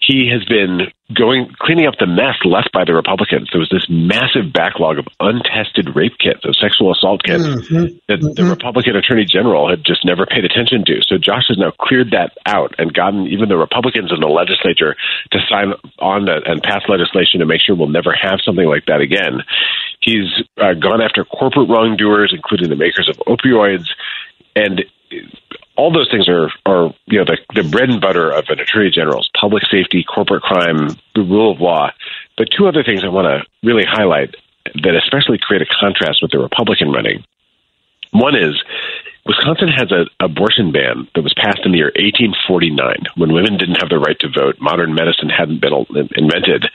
he 0.00 0.30
has 0.32 0.42
been 0.48 0.88
going 1.12 1.52
cleaning 1.60 1.86
up 1.86 1.94
the 2.00 2.06
mess 2.06 2.40
left 2.44 2.72
by 2.72 2.84
the 2.84 2.94
Republicans. 2.94 3.48
There 3.52 3.60
was 3.60 3.68
this 3.68 3.84
massive 3.90 4.52
backlog 4.52 4.98
of 4.98 5.06
untested 5.20 5.94
rape 5.94 6.16
kits, 6.18 6.40
of 6.44 6.56
sexual 6.56 6.90
assault 6.92 7.22
kits 7.22 7.44
mm-hmm. 7.44 8.00
that 8.08 8.20
mm-hmm. 8.20 8.32
the 8.32 8.48
Republican 8.48 8.96
Attorney 8.96 9.26
General 9.28 9.68
had 9.68 9.84
just 9.84 10.04
never 10.04 10.24
paid 10.24 10.44
attention 10.44 10.84
to. 10.86 11.02
So 11.04 11.18
Josh 11.18 11.52
has 11.52 11.58
now 11.58 11.72
cleared 11.78 12.12
that 12.12 12.32
out 12.46 12.74
and 12.78 12.94
gotten 12.94 13.26
even 13.28 13.50
the 13.50 13.60
Republicans 13.60 14.10
in 14.10 14.20
the 14.20 14.32
legislature 14.32 14.96
to 15.32 15.38
sign 15.50 15.74
on 15.98 16.26
to, 16.26 16.40
and 16.46 16.62
pass 16.62 16.82
legislation 16.88 17.40
to 17.40 17.46
make 17.46 17.60
sure 17.60 17.76
we'll 17.76 17.92
never 17.92 18.16
have 18.16 18.40
something 18.40 18.66
like 18.66 18.86
that 18.86 19.00
again. 19.04 19.44
He's 20.00 20.32
uh, 20.56 20.72
gone 20.80 21.02
after 21.02 21.26
corporate 21.26 21.68
wrongdoers, 21.68 22.32
including 22.34 22.70
the 22.70 22.76
makers 22.76 23.08
of 23.10 23.20
opioids, 23.28 23.86
and 24.56 24.80
all 25.76 25.92
those 25.92 26.10
things 26.10 26.28
are, 26.28 26.50
are 26.66 26.94
you 27.06 27.18
know, 27.18 27.24
the, 27.24 27.38
the 27.54 27.68
bread 27.68 27.90
and 27.90 28.00
butter 28.00 28.30
of 28.30 28.44
an 28.48 28.60
attorney 28.60 28.90
general's 28.90 29.30
public 29.38 29.62
safety, 29.70 30.04
corporate 30.04 30.42
crime, 30.42 30.88
the 31.14 31.22
rule 31.22 31.52
of 31.52 31.60
law. 31.60 31.90
But 32.36 32.48
two 32.56 32.66
other 32.66 32.82
things 32.84 33.02
I 33.04 33.08
want 33.08 33.26
to 33.26 33.46
really 33.66 33.84
highlight 33.86 34.34
that 34.82 34.94
especially 34.94 35.38
create 35.40 35.62
a 35.62 35.66
contrast 35.80 36.20
with 36.22 36.30
the 36.30 36.38
Republican 36.38 36.90
running. 36.92 37.24
One 38.12 38.36
is 38.36 38.60
Wisconsin 39.26 39.68
has 39.68 39.92
an 39.92 40.08
abortion 40.18 40.72
ban 40.72 41.06
that 41.14 41.22
was 41.22 41.34
passed 41.34 41.60
in 41.64 41.72
the 41.72 41.78
year 41.78 41.92
1849 41.94 43.04
when 43.16 43.32
women 43.32 43.58
didn't 43.58 43.80
have 43.80 43.90
the 43.90 43.98
right 43.98 44.18
to 44.20 44.28
vote. 44.28 44.56
Modern 44.60 44.94
medicine 44.94 45.28
hadn't 45.28 45.60
been 45.60 45.84
invented. 46.16 46.66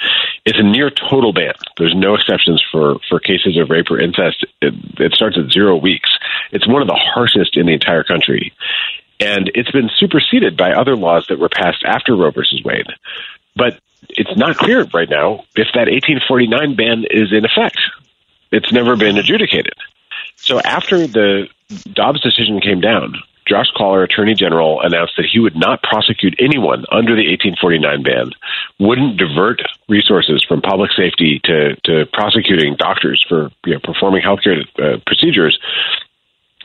It's 0.46 0.60
a 0.60 0.64
near 0.64 0.92
total 0.92 1.34
ban. 1.34 1.54
There's 1.78 1.96
no 1.96 2.14
exceptions 2.14 2.64
for, 2.72 2.98
for 3.10 3.20
cases 3.20 3.58
of 3.58 3.70
rape 3.70 3.90
or 3.90 4.00
incest. 4.00 4.46
It, 4.62 4.74
it 5.00 5.14
starts 5.14 5.38
at 5.38 5.52
zero 5.52 5.75
weeks. 5.75 6.10
It's 6.52 6.68
one 6.68 6.82
of 6.82 6.88
the 6.88 7.00
harshest 7.00 7.58
in 7.58 7.66
the 7.66 7.74
entire 7.74 8.04
country. 8.04 8.54
And 9.20 9.50
it's 9.56 9.72
been 9.72 9.90
superseded 9.98 10.56
by 10.56 10.74
other 10.74 10.96
laws 10.96 11.28
that 11.30 11.40
were 11.40 11.50
passed 11.50 11.84
after 11.86 12.16
Roe 12.16 12.32
versus 12.32 12.62
Wade. 12.64 12.88
But 13.56 13.80
it's 14.10 14.38
not 14.38 14.58
clear 14.58 14.84
right 14.94 15.10
now 15.10 15.46
if 15.56 15.68
that 15.74 15.90
1849 15.90 16.75
ban 16.75 17.06
is 17.10 17.34
in 17.34 17.46
effect. 17.46 17.80
It's 18.52 18.72
never 18.72 18.96
been 18.96 19.18
adjudicated. 19.18 19.74
So 20.36 20.60
after 20.60 21.08
the 21.08 21.48
Dobbs 21.93 22.22
decision 22.22 22.62
came 22.62 22.79
down, 22.79 23.15
Josh 23.48 23.67
Klaller, 23.75 24.03
Attorney 24.03 24.34
General, 24.34 24.81
announced 24.81 25.13
that 25.17 25.27
he 25.31 25.39
would 25.39 25.55
not 25.55 25.84
prosecute 25.84 26.36
anyone 26.39 26.86
under 26.91 27.15
the 27.15 27.29
1849 27.29 28.03
ban, 28.03 28.31
wouldn't 28.79 29.17
divert 29.17 29.62
resources 29.88 30.43
from 30.48 30.62
public 30.62 30.91
safety 30.91 31.39
to, 31.43 31.75
to 31.86 32.05
prosecuting 32.12 32.75
doctors 32.75 33.24
for 33.29 33.51
you 33.65 33.74
know, 33.74 33.79
performing 33.84 34.24
healthcare 34.24 34.65
uh, 34.79 34.98
procedures. 35.05 35.60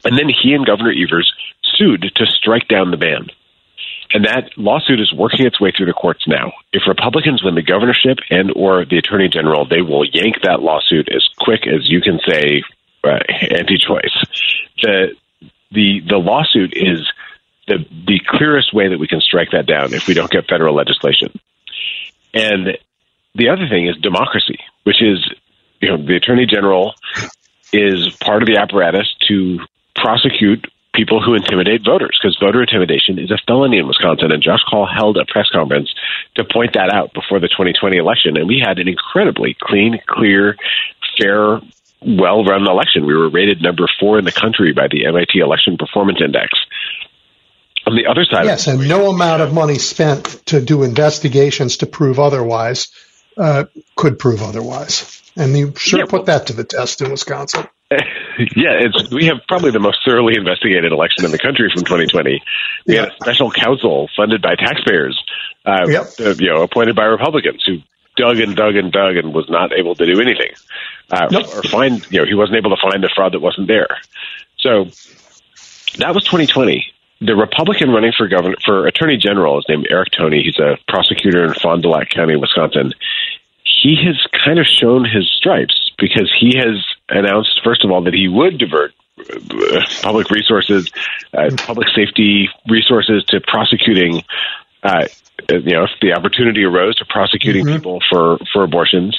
And 0.05 0.17
then 0.17 0.29
he 0.29 0.55
and 0.55 0.65
Governor 0.65 0.93
Evers 0.93 1.31
sued 1.77 2.13
to 2.17 2.27
strike 2.27 2.69
down 2.69 2.91
the 2.91 2.97
ban. 2.97 3.29
And 4.13 4.25
that 4.25 4.51
lawsuit 4.57 5.01
is 5.01 5.13
working 5.13 5.47
its 5.47 5.61
way 5.61 5.73
through 5.77 5.87
the 5.87 5.93
courts 5.93 6.27
now. 6.27 6.53
If 6.73 6.83
Republicans 6.89 7.45
win 7.45 7.55
the 7.55 7.63
governorship 7.63 8.19
and 8.31 8.51
or 8.57 8.85
the 8.85 8.99
attorney 8.99 9.29
general, 9.29 9.67
they 9.67 9.83
will 9.83 10.05
yank 10.05 10.43
that 10.43 10.63
lawsuit 10.63 11.09
as 11.15 11.29
quick 11.39 11.67
as 11.67 11.89
you 11.89 12.01
can 12.01 12.19
say 12.27 12.63
uh, 13.05 13.19
anti-choice. 13.51 14.17
The 14.83 15.15
the 15.73 16.01
the 16.09 16.17
lawsuit 16.17 16.73
is 16.75 17.11
the 17.67 17.79
the 18.07 18.21
clearest 18.27 18.75
way 18.75 18.89
that 18.89 18.99
we 18.99 19.07
can 19.07 19.21
strike 19.21 19.51
that 19.53 19.67
down 19.67 19.95
if 19.95 20.07
we 20.07 20.15
don't 20.15 20.31
get 20.31 20.49
federal 20.49 20.75
legislation. 20.75 21.39
And 22.35 22.79
the 23.35 23.49
other 23.49 23.69
thing 23.69 23.87
is 23.87 23.97
democracy, 23.97 24.59
which 24.85 25.03
is 25.03 25.19
you 25.81 25.89
know 25.89 25.97
the 25.97 26.17
attorney 26.17 26.47
general 26.47 26.95
is 27.73 28.15
part 28.17 28.43
of 28.43 28.49
the 28.49 28.57
apparatus 28.57 29.15
to 29.29 29.61
prosecute 29.95 30.67
people 30.95 31.23
who 31.23 31.35
intimidate 31.35 31.85
voters 31.85 32.19
because 32.21 32.37
voter 32.41 32.63
intimidation 32.63 33.19
is 33.19 33.31
a 33.31 33.39
felony 33.47 33.79
in 33.79 33.87
Wisconsin. 33.87 34.33
And 34.33 34.43
Josh 34.43 34.63
Kaul 34.69 34.87
held 34.87 35.17
a 35.17 35.25
press 35.25 35.49
conference 35.51 35.93
to 36.35 36.45
point 36.45 36.75
that 36.75 36.93
out 36.93 37.15
before 37.15 37.39
the 37.39 37.49
2020 37.49 37.97
election. 37.97 38.37
And 38.37 38.49
we 38.49 38.61
had 38.65 38.79
an 38.79 38.89
incredibly 38.89 39.57
clean, 39.61 40.01
clear, 40.07 40.57
fair 41.19 41.61
well 42.03 42.45
run 42.45 42.67
election. 42.67 43.07
We 43.07 43.15
were 43.15 43.31
rated 43.31 43.63
number 43.63 43.85
four 43.99 44.19
in 44.19 44.25
the 44.25 44.33
country 44.33 44.73
by 44.73 44.89
the 44.91 45.07
MIT 45.07 45.39
Election 45.39 45.77
Performance 45.77 46.19
Index. 46.25 46.51
On 47.87 47.97
the 47.97 48.07
other 48.07 48.25
side, 48.25 48.45
yes, 48.45 48.67
and 48.67 48.89
no 48.89 49.11
amount 49.11 49.41
of 49.41 49.55
money 49.55 49.77
spent 49.77 50.25
to 50.47 50.61
do 50.61 50.83
investigations 50.83 51.79
to 51.79 51.87
prove 51.87 52.19
otherwise 52.21 52.89
uh, 53.37 53.65
could 53.97 54.19
prove 54.19 54.43
otherwise. 54.43 55.23
And 55.37 55.57
you 55.57 55.73
sure 55.77 56.01
yeah, 56.01 56.07
put 56.07 56.27
that 56.27 56.49
to 56.49 56.53
the 56.53 56.65
test 56.65 57.01
in 57.01 57.11
Wisconsin. 57.11 57.67
yeah, 57.91 58.79
it's 58.79 59.11
we 59.11 59.27
have 59.27 59.39
probably 59.49 59.71
the 59.71 59.81
most 59.81 59.99
thoroughly 60.05 60.35
investigated 60.37 60.93
election 60.93 61.25
in 61.25 61.31
the 61.31 61.39
country 61.39 61.71
from 61.73 61.85
2020. 61.85 62.43
We 62.87 62.95
yeah. 62.95 63.01
had 63.01 63.09
a 63.09 63.15
special 63.15 63.51
counsel 63.51 64.09
funded 64.17 64.43
by 64.43 64.55
taxpayers, 64.55 65.19
uh, 65.65 65.87
yep. 65.89 66.07
uh, 66.21 66.35
you 66.39 66.53
know, 66.53 66.63
appointed 66.63 66.95
by 66.95 67.05
Republicans 67.05 67.65
who 67.67 67.79
dug 68.21 68.39
and 68.39 68.55
dug 68.55 68.77
and 68.77 68.93
dug 68.93 69.17
and 69.17 69.35
was 69.35 69.49
not 69.49 69.73
able 69.73 69.95
to 69.95 70.05
do 70.05 70.21
anything 70.21 70.53
uh, 71.11 71.29
nope. 71.31 71.47
or 71.55 71.63
find 71.63 72.07
you 72.11 72.21
know 72.21 72.27
he 72.27 72.35
wasn't 72.35 72.57
able 72.57 72.71
to 72.71 72.81
find 72.81 73.03
the 73.03 73.11
fraud 73.15 73.33
that 73.33 73.41
wasn't 73.41 73.69
there. 73.69 73.89
So 74.59 74.85
that 75.99 76.15
was 76.15 76.25
2020. 76.25 76.93
The 77.23 77.37
Republican 77.37 77.91
running 77.91 78.13
for 78.17 78.29
governor 78.29 78.57
for 78.65 78.87
attorney 78.87 79.17
general 79.17 79.59
is 79.59 79.65
named 79.69 79.87
Eric 79.91 80.09
Toney. 80.17 80.43
He's 80.43 80.59
a 80.59 80.79
prosecutor 80.89 81.45
in 81.45 81.55
Fond 81.55 81.83
du 81.83 81.89
Lac 81.89 82.09
County, 82.11 82.37
Wisconsin. 82.37 82.95
He 83.65 83.97
has 84.05 84.17
kind 84.45 84.59
of 84.59 84.67
shown 84.67 85.05
his 85.05 85.31
stripes 85.31 85.91
because 85.99 86.33
he 86.39 86.57
has 86.57 86.85
announced, 87.09 87.61
first 87.63 87.85
of 87.85 87.91
all, 87.91 88.03
that 88.03 88.15
he 88.15 88.29
would 88.29 88.59
divert 88.59 88.93
uh, 89.19 89.85
public 90.03 90.31
resources, 90.31 90.91
uh, 91.35 91.51
public 91.59 91.89
safety 91.95 92.49
resources 92.69 93.23
to 93.25 93.41
prosecuting 93.41 94.23
uh, 94.83 95.07
you 95.49 95.73
know, 95.73 95.85
if 95.85 95.91
the 96.01 96.13
opportunity 96.13 96.65
arose 96.65 96.97
to 96.97 97.05
prosecuting 97.05 97.65
mm-hmm. 97.65 97.77
people 97.77 97.99
for, 98.09 98.39
for 98.53 98.63
abortions, 98.63 99.19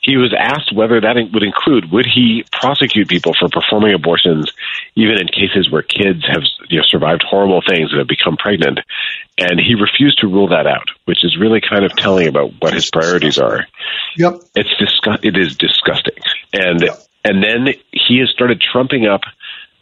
he 0.00 0.16
was 0.16 0.34
asked 0.36 0.74
whether 0.74 1.00
that 1.00 1.16
would 1.32 1.42
include 1.42 1.90
would 1.92 2.06
he 2.06 2.44
prosecute 2.52 3.08
people 3.08 3.34
for 3.38 3.48
performing 3.48 3.92
abortions, 3.92 4.50
even 4.94 5.18
in 5.18 5.26
cases 5.28 5.70
where 5.70 5.82
kids 5.82 6.24
have 6.26 6.42
you 6.68 6.78
know, 6.78 6.84
survived 6.86 7.22
horrible 7.22 7.62
things 7.66 7.90
and 7.90 7.98
have 7.98 8.08
become 8.08 8.36
pregnant, 8.36 8.80
and 9.38 9.60
he 9.60 9.74
refused 9.74 10.18
to 10.20 10.26
rule 10.26 10.48
that 10.48 10.66
out, 10.66 10.88
which 11.04 11.24
is 11.24 11.36
really 11.38 11.60
kind 11.60 11.84
of 11.84 11.94
telling 11.96 12.28
about 12.28 12.52
what 12.60 12.72
his 12.72 12.90
priorities 12.90 13.38
are. 13.38 13.66
Yep, 14.16 14.40
it's 14.54 14.70
disgu- 14.80 15.24
It 15.24 15.36
is 15.36 15.56
disgusting, 15.56 16.16
and 16.52 16.80
yep. 16.80 16.98
and 17.24 17.42
then 17.42 17.74
he 17.92 18.18
has 18.20 18.30
started 18.30 18.60
trumping 18.60 19.06
up 19.06 19.22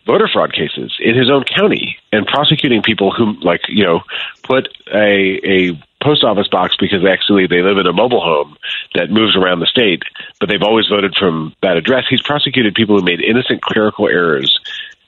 voter 0.08 0.28
fraud 0.32 0.52
cases 0.52 0.96
in 1.00 1.14
his 1.14 1.30
own 1.30 1.44
county 1.44 1.98
and 2.12 2.26
prosecuting 2.26 2.82
people 2.82 3.12
who, 3.12 3.34
like, 3.42 3.60
you 3.68 3.84
know, 3.84 4.00
put 4.48 4.68
a 4.92 5.70
a 5.70 5.82
post 6.02 6.24
office 6.24 6.48
box 6.48 6.74
because 6.80 7.04
actually 7.04 7.46
they 7.46 7.60
live 7.60 7.76
in 7.78 7.86
a 7.86 7.92
mobile 7.92 8.20
home 8.20 8.56
that 8.94 9.10
moves 9.10 9.36
around 9.36 9.60
the 9.60 9.66
state, 9.66 10.02
but 10.40 10.48
they've 10.48 10.62
always 10.62 10.86
voted 10.88 11.14
from 11.18 11.54
that 11.62 11.76
address. 11.76 12.04
He's 12.08 12.22
prosecuted 12.22 12.74
people 12.74 12.98
who 12.98 13.04
made 13.04 13.20
innocent 13.20 13.60
clerical 13.62 14.08
errors 14.08 14.58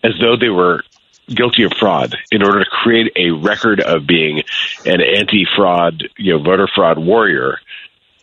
as 0.05 0.13
though 0.21 0.37
they 0.37 0.49
were 0.49 0.83
guilty 1.29 1.63
of 1.63 1.73
fraud 1.79 2.17
in 2.31 2.43
order 2.43 2.65
to 2.65 2.71
create 2.71 3.13
a 3.17 3.31
record 3.31 3.81
of 3.81 4.07
being 4.07 4.43
an 4.85 5.01
anti-fraud, 5.01 6.09
you 6.19 6.37
know, 6.37 6.43
voter 6.43 6.69
fraud 6.75 6.99
warrior. 6.99 7.59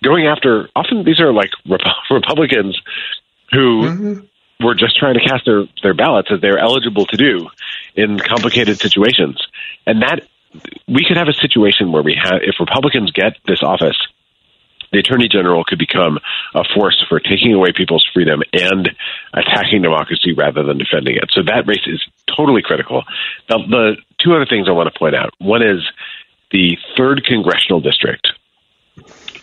Going 0.04 0.28
after 0.28 0.70
often 0.76 1.04
these 1.04 1.20
are 1.20 1.34
like 1.34 1.52
Rep- 1.68 1.82
Republicans 2.12 2.80
who 3.52 3.82
mm-hmm 3.82 4.26
were 4.60 4.76
just 4.76 4.98
trying 4.98 5.14
to 5.14 5.20
cast 5.20 5.46
their, 5.46 5.66
their 5.84 5.94
ballots 5.94 6.30
as 6.32 6.42
they're 6.42 6.58
eligible 6.58 7.06
to 7.06 7.18
do 7.18 7.48
in 7.96 8.20
complicated 8.20 8.80
situations. 8.80 9.40
And 9.86 10.02
that 10.02 10.28
we 10.88 11.04
could 11.08 11.18
have 11.18 11.28
a 11.28 11.34
situation 11.34 11.92
where 11.92 12.04
we 12.04 12.18
have, 12.22 12.42
if 12.42 12.56
Republicans 12.60 13.12
get 13.12 13.38
this 13.46 13.64
office, 13.64 13.98
the 14.92 15.00
attorney 15.00 15.28
general 15.28 15.64
could 15.66 15.80
become 15.80 16.20
a 16.56 16.64
force 16.76 17.04
for 17.10 17.20
taking 17.20 17.54
away 17.54 17.72
people's 17.76 18.08
freedom 18.14 18.42
and 18.54 18.90
attacking 19.34 19.82
democracy 19.82 20.34
rather 20.34 20.64
than 20.64 20.78
defending 20.78 21.16
it. 21.16 21.30
So 21.32 21.44
that 21.44 21.68
race 21.68 21.86
is 21.86 22.02
totally 22.36 22.62
critical. 22.62 23.04
Now, 23.50 23.58
the 23.58 23.98
two 24.20 24.34
other 24.34 24.46
things 24.46 24.68
I 24.68 24.72
want 24.72 24.92
to 24.92 24.98
point 24.98 25.16
out 25.16 25.34
one 25.40 25.62
is 25.62 25.84
the 26.52 26.78
third 26.96 27.26
congressional 27.26 27.82
district. 27.82 28.28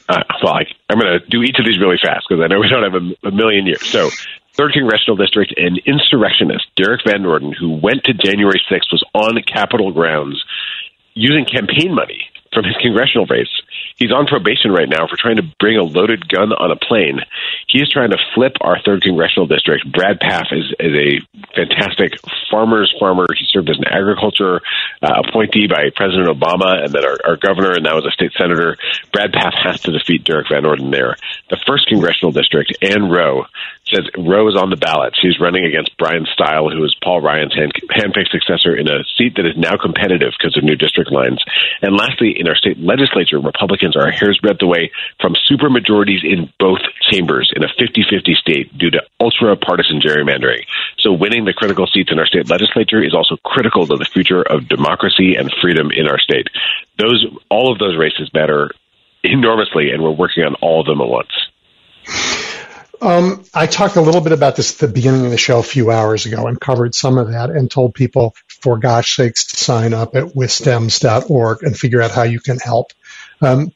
Uh, 0.09 0.23
well, 0.42 0.54
I, 0.54 0.64
am 0.90 0.99
going 0.99 1.21
to 1.21 1.26
do 1.26 1.42
each 1.42 1.59
of 1.59 1.64
these 1.64 1.78
really 1.78 1.99
fast 2.02 2.26
because 2.28 2.42
I 2.42 2.49
know 2.49 2.61
we 2.61 2.68
don't 2.68 2.83
have 2.83 2.94
a, 2.94 3.28
a 3.28 3.30
million 3.30 3.66
years. 3.66 3.87
So, 3.87 4.11
third 4.52 4.73
congressional 4.73 5.16
district, 5.16 5.54
an 5.56 5.78
insurrectionist, 5.87 6.66
Derrick 6.76 7.02
Van 7.06 7.25
Orden, 7.25 7.52
who 7.52 7.76
went 7.76 8.04
to 8.04 8.14
January 8.14 8.61
6th, 8.71 8.92
was 8.92 9.04
on 9.14 9.42
Capitol 9.42 9.92
grounds 9.92 10.44
using 11.14 11.44
campaign 11.44 11.94
money 11.94 12.30
from 12.54 12.64
his 12.64 12.76
congressional 12.80 13.26
race. 13.26 13.50
He's 13.97 14.12
on 14.12 14.26
probation 14.26 14.71
right 14.71 14.88
now 14.88 15.06
for 15.06 15.16
trying 15.16 15.37
to 15.37 15.47
bring 15.59 15.76
a 15.76 15.83
loaded 15.83 16.28
gun 16.28 16.52
on 16.52 16.71
a 16.71 16.76
plane. 16.76 17.21
He 17.68 17.83
is 17.83 17.90
trying 17.90 18.11
to 18.11 18.18
flip 18.35 18.54
our 18.61 18.78
third 18.83 19.02
congressional 19.02 19.47
district. 19.47 19.90
Brad 19.90 20.21
Pfaff 20.21 20.52
is, 20.52 20.75
is 20.78 20.94
a 20.94 21.11
fantastic 21.54 22.14
farmer's 22.50 22.94
farmer. 22.99 23.26
He 23.37 23.47
served 23.50 23.71
as 23.71 23.78
an 23.78 23.87
agriculture 23.90 24.62
uh, 25.02 25.23
appointee 25.26 25.66
by 25.66 25.90
President 25.94 26.28
Obama 26.28 26.85
and 26.85 26.92
then 26.92 27.04
our, 27.04 27.18
our 27.26 27.37
governor 27.37 27.73
and 27.73 27.85
now 27.85 27.99
as 27.99 28.04
a 28.04 28.11
state 28.11 28.33
senator. 28.38 28.76
Brad 29.12 29.33
Pfaff 29.33 29.54
has 29.62 29.80
to 29.83 29.92
defeat 29.92 30.25
Derrick 30.25 30.47
Van 30.50 30.64
Orden 30.64 30.90
there. 30.90 31.16
The 31.50 31.59
first 31.66 31.87
congressional 31.88 32.33
district, 32.33 32.76
Ann 32.83 33.11
Roe, 33.11 33.47
says 33.95 34.11
Roe 34.19 34.49
is 34.49 34.57
on 34.57 34.71
the 34.71 34.77
ballot. 34.77 35.15
She's 35.15 35.39
running 35.39 35.65
against 35.65 35.97
Brian 35.97 36.27
Steil, 36.35 36.69
who 36.71 36.83
is 36.85 36.95
Paul 37.03 37.21
Ryan's 37.21 37.55
hand, 37.55 37.73
handpicked 37.95 38.35
successor 38.35 38.75
in 38.75 38.89
a 38.89 39.05
seat 39.17 39.37
that 39.37 39.47
is 39.47 39.57
now 39.57 39.77
competitive 39.77 40.35
because 40.37 40.57
of 40.57 40.65
new 40.65 40.77
district 40.77 41.13
lines. 41.13 41.43
And 41.83 41.97
lastly, 41.97 42.35
in 42.37 42.49
our 42.49 42.57
state 42.57 42.79
legislature, 42.79 43.39
Republicans 43.39 43.97
are 43.97 44.09
a 44.09 44.15
hair's 44.15 44.39
breadth 44.43 44.63
away 44.63 44.91
from 45.21 45.35
supermajorities 45.47 46.25
in 46.25 46.51
both 46.59 46.81
chambers 47.11 47.53
in 47.55 47.63
a 47.63 47.69
50-50 47.69 48.35
state 48.35 48.77
due 48.77 48.91
to 48.91 49.03
ultra 49.21 49.57
partisan 49.57 50.01
gerrymandering. 50.01 50.67
So 50.99 51.13
winning 51.13 51.45
the 51.45 51.55
critical 51.55 51.87
seats 51.87 52.11
in 52.11 52.19
our 52.19 52.27
state 52.27 52.51
legislature 52.51 53.03
is 53.03 53.15
also 53.15 53.37
critical 53.45 53.87
to 53.87 53.97
the 53.97 54.05
future 54.05 54.43
of 54.43 54.69
democracy 54.69 55.37
and 55.37 55.53
freedom 55.63 55.91
in 55.91 56.09
our 56.09 56.19
state. 56.19 56.49
Those, 56.99 57.25
all 57.51 57.73
of 57.73 57.79
those 57.79 57.97
races 57.97 58.31
matter 58.35 58.71
enormously, 59.23 59.91
and 59.91 60.03
we're 60.03 60.11
working 60.11 60.45
on 60.45 60.55
all 60.57 60.81
of 60.81 60.87
them 60.87 61.01
at 61.01 61.09
once. 61.09 61.33
Um, 63.01 63.45
I 63.53 63.67
talked 63.67 63.97
a 63.97 64.01
little 64.01 64.21
bit 64.21 64.33
about 64.33 64.57
this 64.57 64.73
at 64.73 64.79
the 64.79 64.93
beginning 64.93 65.25
of 65.25 65.31
the 65.31 65.39
show 65.39 65.59
a 65.59 65.65
few 65.65 65.91
hours 65.91 66.27
ago 66.27 66.47
and 66.47 66.61
covered 66.61 66.95
some 66.95 67.19
of 67.19 67.33
that 67.33 67.51
and 67.51 67.71
told 67.71 67.95
people, 67.95 68.35
for 68.49 68.79
gosh 68.79 69.17
sakes, 69.17 69.47
to 69.49 69.57
sign 69.57 69.93
up 69.93 70.15
at 70.15 70.35
wisdems.org 70.35 71.63
and 71.63 71.77
figure 71.77 72.01
out 72.01 72.13
how 72.13 72.23
you 72.23 72.41
can 72.41 72.59
help. 72.59 72.93
Um, 73.41 73.73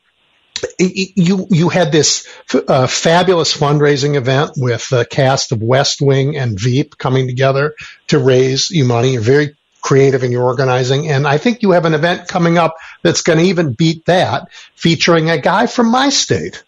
you 0.79 1.47
you 1.51 1.69
had 1.69 1.93
this 1.93 2.27
uh, 2.67 2.87
fabulous 2.87 3.57
fundraising 3.57 4.17
event 4.17 4.53
with 4.57 4.89
the 4.89 5.05
cast 5.05 5.53
of 5.53 5.63
West 5.63 6.01
Wing 6.01 6.37
and 6.37 6.59
Veep 6.59 6.99
coming 6.99 7.27
together 7.27 7.75
to 8.09 8.19
raise 8.19 8.71
you 8.71 8.85
money. 8.85 9.13
You're 9.13 9.23
very 9.23 9.57
creative 9.81 10.25
in 10.25 10.33
your 10.33 10.45
organizing, 10.45 11.09
and 11.09 11.27
I 11.27 11.39
think 11.39 11.63
you 11.63 11.73
have 11.73 11.85
an 11.85 11.95
event 11.95 12.29
coming 12.29 12.59
up 12.59 12.75
that's 13.03 13.23
going 13.23 13.39
to 13.39 13.45
even 13.45 13.73
beat 13.73 14.07
that, 14.07 14.51
featuring 14.75 15.31
a 15.31 15.39
guy 15.39 15.67
from 15.67 15.91
my 15.91 16.09
state. 16.09 16.65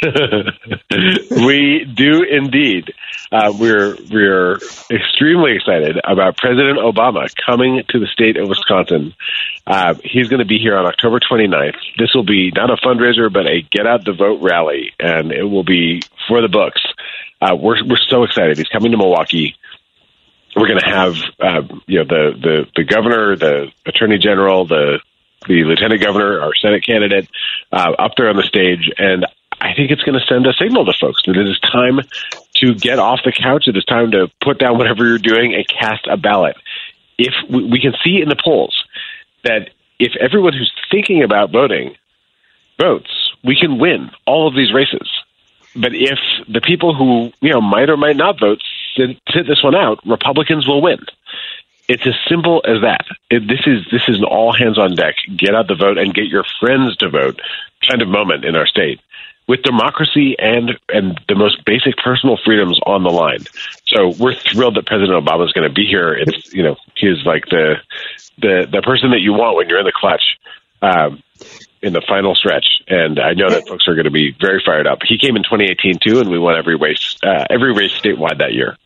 we 1.30 1.84
do 1.92 2.22
indeed. 2.22 2.94
Uh, 3.32 3.52
we're 3.58 3.96
we're 4.10 4.58
extremely 4.90 5.56
excited 5.56 5.98
about 6.04 6.36
President 6.36 6.78
Obama 6.78 7.28
coming 7.44 7.82
to 7.88 7.98
the 7.98 8.06
state 8.06 8.36
of 8.36 8.48
Wisconsin. 8.48 9.14
Uh, 9.66 9.94
he's 10.04 10.28
going 10.28 10.38
to 10.38 10.46
be 10.46 10.58
here 10.58 10.76
on 10.76 10.86
October 10.86 11.18
29th. 11.20 11.76
This 11.98 12.14
will 12.14 12.24
be 12.24 12.52
not 12.54 12.70
a 12.70 12.76
fundraiser, 12.76 13.32
but 13.32 13.46
a 13.46 13.62
get 13.62 13.86
out 13.86 14.04
the 14.04 14.12
vote 14.12 14.40
rally, 14.40 14.92
and 15.00 15.32
it 15.32 15.44
will 15.44 15.64
be 15.64 16.02
for 16.28 16.40
the 16.40 16.48
books. 16.48 16.80
Uh, 17.40 17.56
we're 17.56 17.84
we're 17.84 17.98
so 18.08 18.22
excited. 18.22 18.56
He's 18.56 18.68
coming 18.68 18.92
to 18.92 18.98
Milwaukee. 18.98 19.56
We're 20.56 20.68
going 20.68 20.80
to 20.80 20.90
have 20.90 21.16
uh, 21.40 21.62
you 21.86 21.98
know 21.98 22.04
the 22.04 22.38
the 22.40 22.66
the 22.76 22.84
governor, 22.84 23.36
the 23.36 23.72
attorney 23.84 24.18
general, 24.18 24.64
the 24.66 25.00
the 25.46 25.64
lieutenant 25.64 26.02
governor, 26.02 26.40
our 26.40 26.54
Senate 26.54 26.84
candidate, 26.84 27.28
uh, 27.72 27.92
up 27.98 28.12
there 28.16 28.28
on 28.28 28.36
the 28.36 28.42
stage, 28.42 28.90
and 28.96 29.26
I 29.60 29.74
think 29.74 29.90
it's 29.90 30.02
going 30.02 30.18
to 30.18 30.24
send 30.26 30.46
a 30.46 30.52
signal 30.52 30.84
to 30.84 30.92
folks 30.98 31.22
that 31.26 31.36
it 31.36 31.48
is 31.48 31.58
time 31.60 32.00
to 32.56 32.74
get 32.74 32.98
off 32.98 33.20
the 33.24 33.32
couch. 33.32 33.66
It 33.66 33.76
is 33.76 33.84
time 33.84 34.12
to 34.12 34.28
put 34.42 34.58
down 34.58 34.78
whatever 34.78 35.06
you're 35.06 35.18
doing 35.18 35.54
and 35.54 35.66
cast 35.68 36.06
a 36.06 36.16
ballot. 36.16 36.56
If 37.18 37.34
we, 37.50 37.64
we 37.64 37.80
can 37.80 37.94
see 38.04 38.20
in 38.20 38.28
the 38.28 38.36
polls 38.42 38.84
that 39.44 39.70
if 39.98 40.12
everyone 40.20 40.52
who's 40.52 40.72
thinking 40.90 41.22
about 41.22 41.50
voting 41.50 41.96
votes, 42.78 43.10
we 43.44 43.56
can 43.58 43.78
win 43.78 44.10
all 44.26 44.46
of 44.46 44.54
these 44.54 44.72
races. 44.72 45.08
But 45.74 45.92
if 45.94 46.18
the 46.48 46.60
people 46.60 46.94
who 46.94 47.32
you 47.40 47.52
know 47.52 47.60
might 47.60 47.90
or 47.90 47.96
might 47.96 48.16
not 48.16 48.40
vote 48.40 48.62
sit, 48.96 49.18
sit 49.32 49.46
this 49.46 49.62
one 49.62 49.74
out, 49.74 49.98
Republicans 50.06 50.66
will 50.66 50.82
win. 50.82 50.98
It's 51.88 52.06
as 52.06 52.14
simple 52.28 52.62
as 52.66 52.82
that. 52.82 53.06
It, 53.30 53.46
this 53.48 53.66
is 53.66 53.86
this 53.90 54.02
is 54.08 54.18
an 54.18 54.24
all 54.24 54.52
hands 54.52 54.78
on 54.78 54.94
deck. 54.94 55.16
Get 55.36 55.54
out 55.54 55.68
the 55.68 55.74
vote 55.74 55.98
and 55.98 56.14
get 56.14 56.26
your 56.26 56.44
friends 56.60 56.96
to 56.98 57.08
vote 57.08 57.40
kind 57.88 58.02
of 58.02 58.08
moment 58.08 58.44
in 58.44 58.56
our 58.56 58.66
state 58.66 59.00
with 59.48 59.62
democracy 59.62 60.36
and 60.38 60.78
and 60.88 61.18
the 61.26 61.34
most 61.34 61.64
basic 61.64 61.96
personal 61.96 62.38
freedoms 62.44 62.78
on 62.86 63.02
the 63.02 63.10
line. 63.10 63.44
So 63.86 64.12
we're 64.18 64.34
thrilled 64.34 64.76
that 64.76 64.86
President 64.86 65.24
Obama 65.24 65.46
is 65.46 65.52
going 65.52 65.66
to 65.66 65.74
be 65.74 65.86
here. 65.86 66.12
It's 66.12 66.52
you 66.52 66.62
know 66.62 66.76
he's 66.94 67.24
like 67.24 67.46
the 67.46 67.76
the 68.38 68.68
the 68.70 68.82
person 68.82 69.10
that 69.10 69.20
you 69.20 69.32
want 69.32 69.56
when 69.56 69.68
you're 69.68 69.80
in 69.80 69.86
the 69.86 69.92
clutch. 69.92 70.22
Um, 70.80 71.22
in 71.80 71.92
the 71.92 72.02
final 72.08 72.34
stretch, 72.34 72.66
and 72.88 73.20
I 73.20 73.34
know 73.34 73.48
that 73.50 73.68
folks 73.68 73.86
are 73.86 73.94
going 73.94 74.06
to 74.06 74.10
be 74.10 74.34
very 74.40 74.60
fired 74.64 74.88
up. 74.88 74.98
He 75.06 75.16
came 75.16 75.36
in 75.36 75.44
2018 75.44 75.98
too, 76.04 76.18
and 76.18 76.28
we 76.28 76.38
won 76.38 76.56
every 76.56 76.76
race, 76.76 77.16
uh, 77.22 77.44
every 77.48 77.72
race 77.72 77.92
statewide 77.92 78.38
that 78.38 78.52
year. 78.52 78.76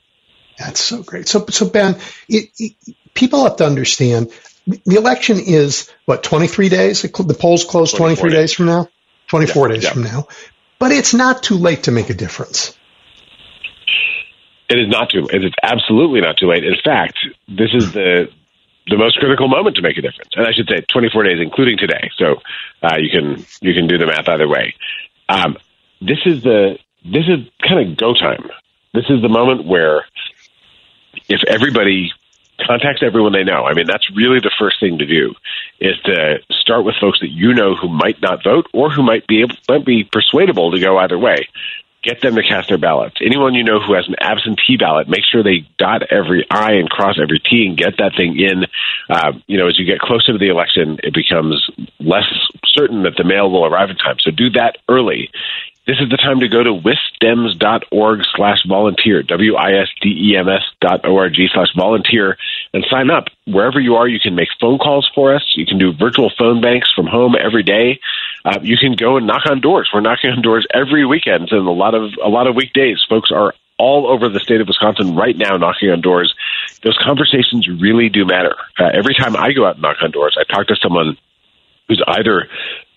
That's 0.58 0.80
so 0.80 1.02
great. 1.02 1.26
So, 1.26 1.46
so 1.48 1.68
Ben, 1.70 1.96
it, 2.28 2.50
it, 2.58 2.96
people 3.14 3.44
have 3.44 3.56
to 3.56 3.66
understand 3.66 4.30
the 4.66 4.96
election 4.96 5.38
is 5.40 5.90
what 6.04 6.22
23 6.22 6.68
days. 6.68 7.00
The 7.00 7.36
polls 7.38 7.64
close 7.64 7.92
23 7.92 8.28
days. 8.28 8.38
days 8.38 8.52
from 8.52 8.66
now. 8.66 8.88
24 9.28 9.68
yeah, 9.68 9.74
days 9.74 9.84
yeah. 9.84 9.92
from 9.92 10.02
now 10.02 10.28
but 10.82 10.90
it's 10.90 11.14
not 11.14 11.44
too 11.44 11.54
late 11.54 11.84
to 11.84 11.92
make 11.92 12.10
a 12.10 12.14
difference. 12.14 12.76
It 14.68 14.80
is 14.80 14.88
not 14.88 15.10
too. 15.10 15.28
It 15.32 15.44
is 15.44 15.52
absolutely 15.62 16.20
not 16.20 16.38
too 16.38 16.48
late. 16.48 16.64
In 16.64 16.74
fact, 16.84 17.20
this 17.46 17.70
is 17.72 17.92
the 17.92 18.28
the 18.88 18.96
most 18.96 19.16
critical 19.20 19.46
moment 19.46 19.76
to 19.76 19.82
make 19.82 19.96
a 19.96 20.02
difference, 20.02 20.30
and 20.34 20.44
I 20.44 20.50
should 20.52 20.66
say 20.66 20.84
24 20.92 21.22
days, 21.22 21.38
including 21.40 21.78
today. 21.78 22.10
So 22.16 22.42
uh, 22.82 22.96
you 22.98 23.10
can 23.10 23.46
you 23.60 23.74
can 23.74 23.86
do 23.86 23.96
the 23.96 24.06
math 24.06 24.28
either 24.28 24.48
way. 24.48 24.74
Um, 25.28 25.56
this 26.00 26.18
is 26.26 26.42
the 26.42 26.80
this 27.04 27.28
is 27.28 27.46
kind 27.62 27.88
of 27.88 27.96
go 27.96 28.12
time. 28.14 28.50
This 28.92 29.04
is 29.08 29.22
the 29.22 29.28
moment 29.28 29.64
where 29.64 30.04
if 31.28 31.44
everybody 31.46 32.10
contacts 32.66 33.02
everyone 33.02 33.32
they 33.32 33.44
know. 33.44 33.64
I 33.64 33.74
mean, 33.74 33.86
that's 33.86 34.08
really 34.14 34.40
the 34.40 34.52
first 34.58 34.80
thing 34.80 34.98
to 34.98 35.06
do 35.06 35.34
is 35.80 35.96
to 36.04 36.38
start 36.50 36.84
with 36.84 36.94
folks 37.00 37.20
that 37.20 37.30
you 37.30 37.54
know 37.54 37.74
who 37.74 37.88
might 37.88 38.20
not 38.20 38.44
vote 38.44 38.66
or 38.72 38.90
who 38.90 39.02
might 39.02 39.26
be 39.26 39.42
able, 39.42 39.56
might 39.68 39.84
be 39.84 40.04
persuadable 40.04 40.72
to 40.72 40.80
go 40.80 40.98
either 40.98 41.18
way. 41.18 41.48
Get 42.02 42.20
them 42.20 42.34
to 42.34 42.42
cast 42.42 42.68
their 42.68 42.78
ballots. 42.78 43.16
Anyone 43.24 43.54
you 43.54 43.62
know 43.62 43.78
who 43.78 43.94
has 43.94 44.08
an 44.08 44.16
absentee 44.20 44.76
ballot, 44.76 45.08
make 45.08 45.22
sure 45.24 45.44
they 45.44 45.68
dot 45.78 46.02
every 46.10 46.44
I 46.50 46.72
and 46.72 46.90
cross 46.90 47.16
every 47.22 47.38
T 47.38 47.64
and 47.66 47.78
get 47.78 47.98
that 47.98 48.16
thing 48.16 48.40
in. 48.40 48.66
Uh, 49.08 49.32
you 49.46 49.56
know, 49.56 49.68
as 49.68 49.78
you 49.78 49.84
get 49.84 50.00
closer 50.00 50.32
to 50.32 50.38
the 50.38 50.48
election, 50.48 50.98
it 51.04 51.14
becomes 51.14 51.70
less 52.00 52.26
certain 52.66 53.04
that 53.04 53.14
the 53.16 53.22
mail 53.22 53.50
will 53.50 53.64
arrive 53.64 53.90
in 53.90 53.96
time. 53.96 54.16
So 54.18 54.32
do 54.32 54.50
that 54.50 54.78
early. 54.88 55.30
This 55.84 55.96
is 55.98 56.08
the 56.10 56.16
time 56.16 56.38
to 56.40 56.48
go 56.48 56.62
to 56.62 56.72
wisdems.org 56.72 58.20
slash 58.36 58.58
volunteer, 58.68 59.24
W-I-S-D-E-M-S 59.24 60.62
dot 60.80 61.04
O-R-G 61.04 61.48
slash 61.52 61.74
volunteer, 61.76 62.38
and 62.72 62.86
sign 62.88 63.10
up. 63.10 63.24
Wherever 63.48 63.80
you 63.80 63.96
are, 63.96 64.06
you 64.06 64.20
can 64.20 64.36
make 64.36 64.48
phone 64.60 64.78
calls 64.78 65.10
for 65.12 65.34
us. 65.34 65.42
You 65.56 65.66
can 65.66 65.78
do 65.78 65.92
virtual 65.92 66.30
phone 66.38 66.60
banks 66.60 66.92
from 66.94 67.06
home 67.08 67.34
every 67.34 67.64
day. 67.64 67.98
Uh, 68.44 68.60
you 68.62 68.76
can 68.76 68.94
go 68.94 69.16
and 69.16 69.26
knock 69.26 69.42
on 69.50 69.60
doors. 69.60 69.90
We're 69.92 70.02
knocking 70.02 70.30
on 70.30 70.40
doors 70.40 70.66
every 70.72 71.04
weekend 71.04 71.50
and 71.50 71.66
a 71.66 71.72
lot 71.72 71.96
of, 71.96 72.12
a 72.22 72.28
lot 72.28 72.46
of 72.46 72.54
weekdays. 72.54 73.04
Folks 73.08 73.32
are 73.32 73.52
all 73.76 74.06
over 74.06 74.28
the 74.28 74.38
state 74.38 74.60
of 74.60 74.68
Wisconsin 74.68 75.16
right 75.16 75.36
now 75.36 75.56
knocking 75.56 75.90
on 75.90 76.00
doors. 76.00 76.32
Those 76.84 76.98
conversations 77.02 77.68
really 77.68 78.08
do 78.08 78.24
matter. 78.24 78.54
Uh, 78.78 78.90
every 78.94 79.14
time 79.14 79.34
I 79.36 79.52
go 79.52 79.66
out 79.66 79.74
and 79.74 79.82
knock 79.82 79.96
on 80.00 80.12
doors, 80.12 80.38
I 80.38 80.44
talk 80.44 80.68
to 80.68 80.76
someone 80.76 81.16
who's 81.88 82.02
either 82.06 82.48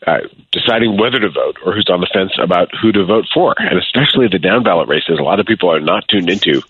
uh, 0.05 0.19
deciding 0.51 0.97
whether 0.97 1.19
to 1.19 1.29
vote 1.29 1.57
or 1.65 1.73
who's 1.73 1.89
on 1.89 1.99
the 1.99 2.09
fence 2.13 2.31
about 2.41 2.69
who 2.79 2.91
to 2.91 3.05
vote 3.05 3.25
for. 3.33 3.55
And 3.57 3.79
especially 3.79 4.27
the 4.27 4.39
down 4.39 4.63
ballot 4.63 4.87
races, 4.87 5.17
a 5.19 5.23
lot 5.23 5.39
of 5.39 5.45
people 5.45 5.71
are 5.71 5.79
not 5.79 6.07
tuned 6.07 6.29
into. 6.29 6.61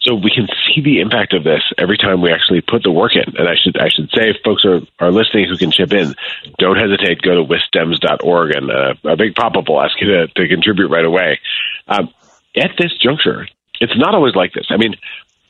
So 0.00 0.14
we 0.14 0.30
can 0.30 0.46
see 0.66 0.80
the 0.82 1.00
impact 1.00 1.34
of 1.34 1.42
this 1.42 1.62
every 1.78 1.98
time 1.98 2.20
we 2.20 2.30
actually 2.30 2.60
put 2.60 2.84
the 2.84 2.92
work 2.92 3.16
in. 3.16 3.36
And 3.36 3.48
I 3.48 3.56
should 3.56 3.76
I 3.76 3.88
should 3.88 4.10
say, 4.10 4.30
if 4.30 4.36
folks 4.44 4.64
are, 4.64 4.80
are 5.00 5.10
listening 5.10 5.48
who 5.48 5.56
can 5.56 5.72
chip 5.72 5.92
in, 5.92 6.14
don't 6.58 6.78
hesitate. 6.78 7.22
Go 7.22 7.34
to 7.34 7.42
wisdems.org 7.42 8.54
and 8.54 8.70
uh, 8.70 8.94
a 9.04 9.16
big 9.16 9.34
pop 9.34 9.56
up 9.56 9.68
will 9.68 9.82
ask 9.82 10.00
you 10.00 10.06
to, 10.08 10.26
to 10.28 10.48
contribute 10.48 10.88
right 10.88 11.04
away. 11.04 11.40
Um, 11.88 12.12
at 12.56 12.70
this 12.78 12.96
juncture, 12.98 13.48
it's 13.80 13.96
not 13.96 14.14
always 14.14 14.34
like 14.34 14.52
this. 14.52 14.66
I 14.70 14.76
mean, 14.76 14.94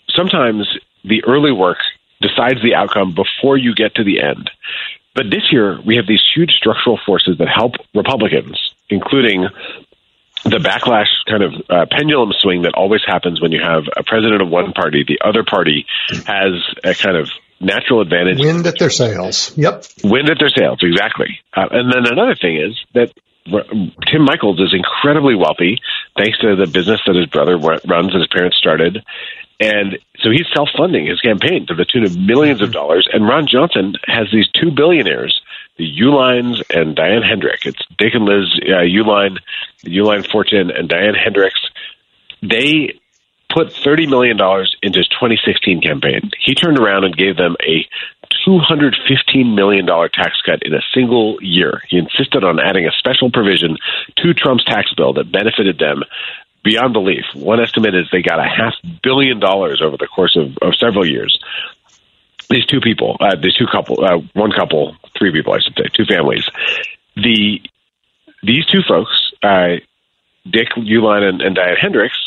sometimes 0.09 0.67
the 1.05 1.23
early 1.25 1.53
work 1.53 1.79
decides 2.21 2.62
the 2.62 2.75
outcome 2.75 3.15
before 3.15 3.57
you 3.57 3.75
get 3.75 3.95
to 3.97 4.05
the 4.05 4.21
end. 4.21 4.51
But 5.16 5.31
this 5.31 5.50
year, 5.50 5.81
we 5.85 5.96
have 5.96 6.07
these 6.07 6.22
huge 6.35 6.52
structural 6.52 7.00
forces 7.05 7.38
that 7.38 7.48
help 7.48 7.72
Republicans, 7.94 8.61
including 8.90 9.48
the 10.44 10.59
backlash 10.59 11.09
kind 11.26 11.42
of 11.42 11.52
uh, 11.68 11.87
pendulum 11.90 12.33
swing 12.40 12.62
that 12.62 12.74
always 12.74 13.00
happens 13.05 13.40
when 13.40 13.50
you 13.50 13.61
have 13.62 13.85
a 13.96 14.05
president 14.05 14.42
of 14.42 14.48
one 14.48 14.72
party, 14.72 15.05
the 15.09 15.18
other 15.26 15.42
party 15.42 15.87
has 16.26 16.52
a 16.85 16.94
kind 16.94 17.16
of 17.16 17.31
natural 17.59 18.02
advantage. 18.02 18.38
Wind 18.38 18.66
at 18.66 18.79
their 18.79 18.90
sails. 18.90 19.57
Yep. 19.57 19.85
Wind 20.05 20.29
at 20.29 20.38
their 20.38 20.50
sails, 20.50 20.79
exactly. 20.83 21.40
Uh, 21.57 21.66
and 21.70 21.90
then 21.90 22.12
another 22.12 22.37
thing 22.37 22.61
is 22.61 22.79
that 22.92 23.11
Tim 23.46 24.24
Michels 24.24 24.61
is 24.61 24.74
incredibly 24.74 25.35
wealthy 25.35 25.81
thanks 26.16 26.38
to 26.38 26.57
the 26.57 26.66
business 26.66 27.00
that 27.07 27.16
his 27.16 27.26
brother 27.26 27.57
runs 27.57 28.12
and 28.12 28.20
his 28.20 28.29
parents 28.29 28.57
started. 28.59 29.02
And 29.59 29.99
so 30.19 30.31
he's 30.31 30.47
self 30.55 30.69
funding 30.77 31.07
his 31.07 31.21
campaign 31.21 31.66
to 31.66 31.75
the 31.75 31.85
tune 31.85 32.05
of 32.05 32.16
millions 32.16 32.61
of 32.61 32.73
dollars. 32.73 33.09
And 33.12 33.27
Ron 33.27 33.47
Johnson 33.47 33.95
has 34.07 34.29
these 34.33 34.49
two 34.49 34.71
billionaires, 34.71 35.40
the 35.79 35.90
Uihleins 36.01 36.62
and 36.75 36.95
Diane 36.95 37.23
Hendrick. 37.23 37.64
It's 37.64 37.83
Dick 37.99 38.14
and 38.14 38.25
Liz 38.25 38.53
uh, 38.62 38.85
Uihlein, 38.85 39.38
Uline 39.85 40.31
Fortune, 40.31 40.71
and 40.71 40.88
Diane 40.88 41.14
Hendricks. 41.14 41.61
They 42.42 43.01
put 43.55 43.69
$30 43.69 44.09
million 44.09 44.37
into 44.83 44.99
his 44.99 45.09
2016 45.09 45.81
campaign. 45.81 46.31
He 46.38 46.55
turned 46.55 46.79
around 46.79 47.05
and 47.05 47.16
gave 47.16 47.37
them 47.37 47.57
a 47.62 47.88
$215 48.47 49.55
million 49.55 49.87
tax 49.87 50.40
cut 50.45 50.62
in 50.62 50.75
a 50.75 50.83
single 50.92 51.38
year. 51.40 51.81
He 51.88 51.97
insisted 51.97 52.45
on 52.45 52.61
adding 52.61 52.87
a 52.87 52.92
special 52.99 53.31
provision 53.31 53.77
to 54.16 54.35
Trump's 54.35 54.64
tax 54.64 54.92
bill 54.95 55.14
that 55.14 55.33
benefited 55.33 55.79
them 55.79 56.03
beyond 56.66 56.92
belief. 56.92 57.24
One 57.33 57.62
estimate 57.62 57.94
is 57.94 58.09
they 58.11 58.22
got 58.22 58.40
a 58.40 58.48
half 58.48 58.74
billion 59.02 59.38
dollars 59.38 59.81
over 59.81 59.96
the 59.96 60.09
course 60.09 60.37
of, 60.37 60.59
of 60.61 60.74
several 60.74 61.07
years. 61.07 61.38
These 62.50 62.66
two 62.66 62.81
people, 62.81 63.16
uh, 63.20 63.37
these 63.40 63.55
two 63.55 63.66
couple, 63.70 64.05
uh, 64.05 64.18
one 64.35 64.50
couple, 64.50 64.96
three 65.16 65.31
people, 65.31 65.52
I 65.52 65.61
should 65.61 65.74
say, 65.76 65.85
two 65.94 66.05
families. 66.05 66.44
The 67.14 67.61
these 68.42 68.66
two 68.66 68.83
folks, 68.87 69.33
uh, 69.42 69.79
Dick 70.48 70.68
Uihlein 70.76 71.22
and, 71.22 71.40
and 71.40 71.55
Diane 71.55 71.76
Hendricks, 71.81 72.18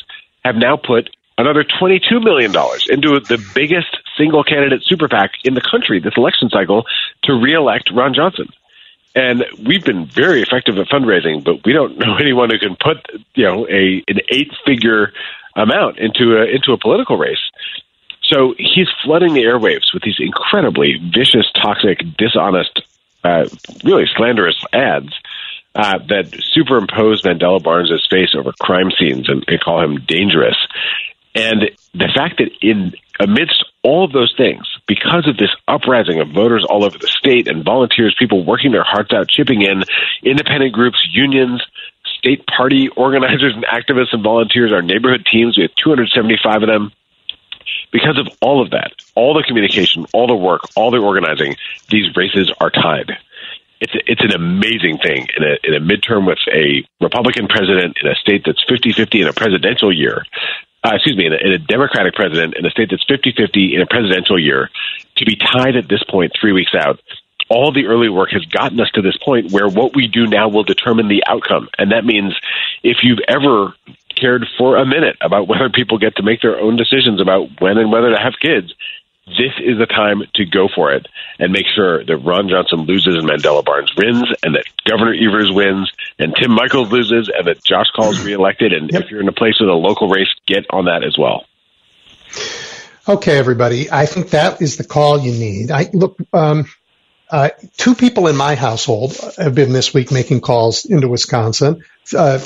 have 0.44 0.56
now 0.56 0.78
put 0.78 1.10
another 1.38 1.64
$22 1.64 2.22
million 2.22 2.52
into 2.90 3.20
the 3.20 3.44
biggest 3.56 3.98
single 4.18 4.44
candidate 4.44 4.84
super 4.84 5.08
PAC 5.08 5.32
in 5.44 5.54
the 5.54 5.62
country 5.62 6.00
this 6.00 6.14
election 6.18 6.50
cycle 6.50 6.86
to 7.24 7.34
reelect 7.34 7.92
Ron 7.94 8.14
Johnson. 8.14 8.48
And 9.16 9.44
we've 9.66 9.84
been 9.84 10.06
very 10.06 10.42
effective 10.42 10.78
at 10.78 10.88
fundraising, 10.88 11.44
but 11.44 11.66
we 11.66 11.74
don't 11.74 11.98
know 11.98 12.16
anyone 12.20 12.50
who 12.50 12.60
can 12.60 12.76
put, 12.76 13.06
you 13.36 13.46
know, 13.46 13.68
a 13.68 14.04
an 14.08 14.20
eight 14.30 14.52
figure 14.66 15.14
amount 15.56 16.00
into 16.00 16.38
a 16.38 16.46
into 16.46 16.74
a 16.74 16.78
political 16.78 17.18
race. 17.18 17.42
So 18.24 18.54
he's 18.58 18.88
flooding 19.04 19.34
the 19.34 19.44
airwaves 19.44 19.92
with 19.94 20.04
these 20.04 20.18
incredibly 20.20 20.98
vicious, 21.14 21.52
toxic, 21.56 22.00
dishonest, 22.16 22.82
uh, 23.24 23.50
really 23.84 24.06
slanderous 24.16 24.56
ads 24.72 25.12
uh, 25.74 25.98
that 26.10 26.32
superimpose 26.54 27.24
Mandela 27.24 27.62
Barnes's 27.62 28.06
face 28.10 28.36
over 28.38 28.52
crime 28.60 28.92
scenes 29.00 29.30
and, 29.30 29.44
and 29.48 29.60
call 29.60 29.84
him 29.84 30.02
dangerous. 30.06 30.58
And 31.34 31.72
the 31.94 32.10
fact 32.16 32.38
that 32.38 32.50
in 32.62 32.94
amidst 33.20 33.66
all 33.84 34.06
of 34.06 34.12
those 34.12 34.34
things, 34.38 34.66
because 34.88 35.28
of 35.28 35.38
this 35.38 35.50
uprising 35.68 36.20
of 36.20 36.30
voters 36.30 36.66
all 36.68 36.84
over 36.84 36.98
the 36.98 37.08
state 37.08 37.48
and 37.48 37.64
volunteers, 37.64 38.16
people 38.18 38.46
working 38.46 38.72
their 38.72 38.84
hearts 38.84 39.14
out, 39.14 39.30
chipping 39.30 39.62
in, 39.62 39.84
independent 40.24 40.74
groups, 40.74 40.98
unions, 41.12 41.62
state 42.18 42.46
party 42.48 42.90
organizers 42.98 43.54
and 43.54 43.66
activists 43.66 44.14
and 44.14 44.24
volunteers, 44.24 44.72
our 44.72 44.82
neighborhood 44.82 45.26
teams, 45.32 45.58
we 45.58 45.64
have 45.64 45.76
275 45.84 46.64
of 46.64 46.68
them. 46.68 46.92
Because 47.92 48.20
of 48.20 48.28
all 48.42 48.62
of 48.62 48.72
that, 48.72 48.94
all 49.16 49.34
the 49.34 49.44
communication, 49.44 50.06
all 50.14 50.28
the 50.28 50.36
work, 50.36 50.62
all 50.76 50.92
the 50.92 50.98
organizing, 50.98 51.56
these 51.90 52.16
races 52.16 52.52
are 52.60 52.70
tied. 52.70 53.12
It's 53.82 53.94
it's 54.06 54.22
an 54.22 54.34
amazing 54.34 55.00
thing 55.00 55.28
in 55.38 55.44
a 55.44 55.58
in 55.64 55.74
a 55.74 55.80
midterm 55.80 56.28
with 56.28 56.40
a 56.54 56.84
Republican 57.02 57.48
president 57.48 57.98
in 58.02 58.10
a 58.10 58.16
state 58.16 58.44
that's 58.46 58.64
50-50 58.66 59.22
in 59.22 59.28
a 59.28 59.34
presidential 59.34 59.92
year 59.92 60.24
uh, 60.84 60.92
excuse 60.94 61.18
me, 61.18 61.26
in 61.26 61.34
a, 61.34 61.38
in 61.38 61.52
a, 61.54 61.58
Democratic 61.58 62.14
president 62.14 62.56
in 62.56 62.66
a 62.66 62.70
state 62.70 62.90
that's 62.90 63.04
50 63.08 63.34
50 63.36 63.76
in 63.76 63.82
a 63.82 63.86
presidential 63.86 64.40
year, 64.40 64.70
to 65.18 65.26
be 65.26 65.36
tied 65.36 65.76
at 65.76 65.90
this 65.90 66.04
point, 66.10 66.32
three 66.40 66.54
weeks 66.54 66.72
out, 66.74 67.00
all 67.50 67.72
the 67.74 67.88
early 67.88 68.10
work 68.10 68.30
has 68.32 68.46
gotten 68.46 68.80
us 68.80 68.90
to 68.94 69.02
this 69.02 69.18
point 69.18 69.52
where 69.52 69.68
what 69.68 69.96
we 69.96 70.08
do 70.08 70.28
now 70.28 70.48
will 70.48 70.64
determine 70.64 71.08
the 71.08 71.24
outcome. 71.28 71.68
And 71.78 71.92
that 71.92 72.06
means 72.06 72.34
if 72.84 72.98
you've 73.04 73.20
ever 73.28 73.74
cared 74.16 74.46
for 74.58 74.78
a 74.78 74.86
minute 74.86 75.18
about 75.22 75.48
whether 75.50 75.70
people 75.70 75.98
get 75.98 76.16
to 76.18 76.24
make 76.24 76.42
their 76.42 76.60
own 76.60 76.76
decisions 76.78 77.20
about 77.20 77.60
when 77.60 77.78
and 77.78 77.92
whether 77.92 78.12
to 78.12 78.20
have 78.20 78.34
kids, 78.40 78.74
this 79.30 79.54
is 79.60 79.78
the 79.78 79.86
time 79.86 80.24
to 80.36 80.46
go 80.46 80.68
for 80.74 80.92
it 80.92 81.08
and 81.38 81.52
make 81.52 81.66
sure 81.76 82.04
that 82.04 82.18
Ron 82.18 82.50
Johnson 82.50 82.82
loses 82.82 83.16
and 83.16 83.28
Mandela 83.28 83.64
Barnes 83.64 83.92
wins, 83.96 84.24
and 84.44 84.56
that 84.56 84.66
Governor 84.86 85.14
Evers 85.14 85.52
wins, 85.52 85.92
and 86.18 86.36
Tim 86.36 86.52
Michels 86.52 86.92
loses, 86.92 87.30
and 87.34 87.48
that 87.48 87.64
Josh 87.64 87.88
Kaul's 87.96 88.24
reelected. 88.24 88.74
And 88.74 88.92
yep. 88.92 89.04
if 89.04 89.12
you're 89.12 89.22
in 89.22 89.28
a 89.28 89.34
place 89.34 89.60
with 89.60 89.70
a 89.70 89.74
local 89.74 90.08
race, 90.10 90.30
get 90.46 90.66
on 90.70 90.86
that 90.86 91.04
as 91.04 91.18
well. 91.18 91.46
Okay, 93.08 93.38
everybody. 93.38 93.90
I 93.92 94.06
think 94.06 94.32
that 94.32 94.62
is 94.62 94.78
the 94.78 94.84
call 94.84 95.20
you 95.20 95.32
need. 95.32 95.72
I 95.72 95.90
look. 95.94 96.18
Um, 96.34 96.66
uh, 97.32 97.50
two 97.78 97.94
people 97.94 98.28
in 98.28 98.36
my 98.36 98.56
household 98.56 99.16
have 99.38 99.54
been 99.54 99.72
this 99.72 99.94
week 99.94 100.12
making 100.12 100.42
calls 100.42 100.86
into 100.86 101.08
Wisconsin, 101.08 101.84
uh, 102.18 102.40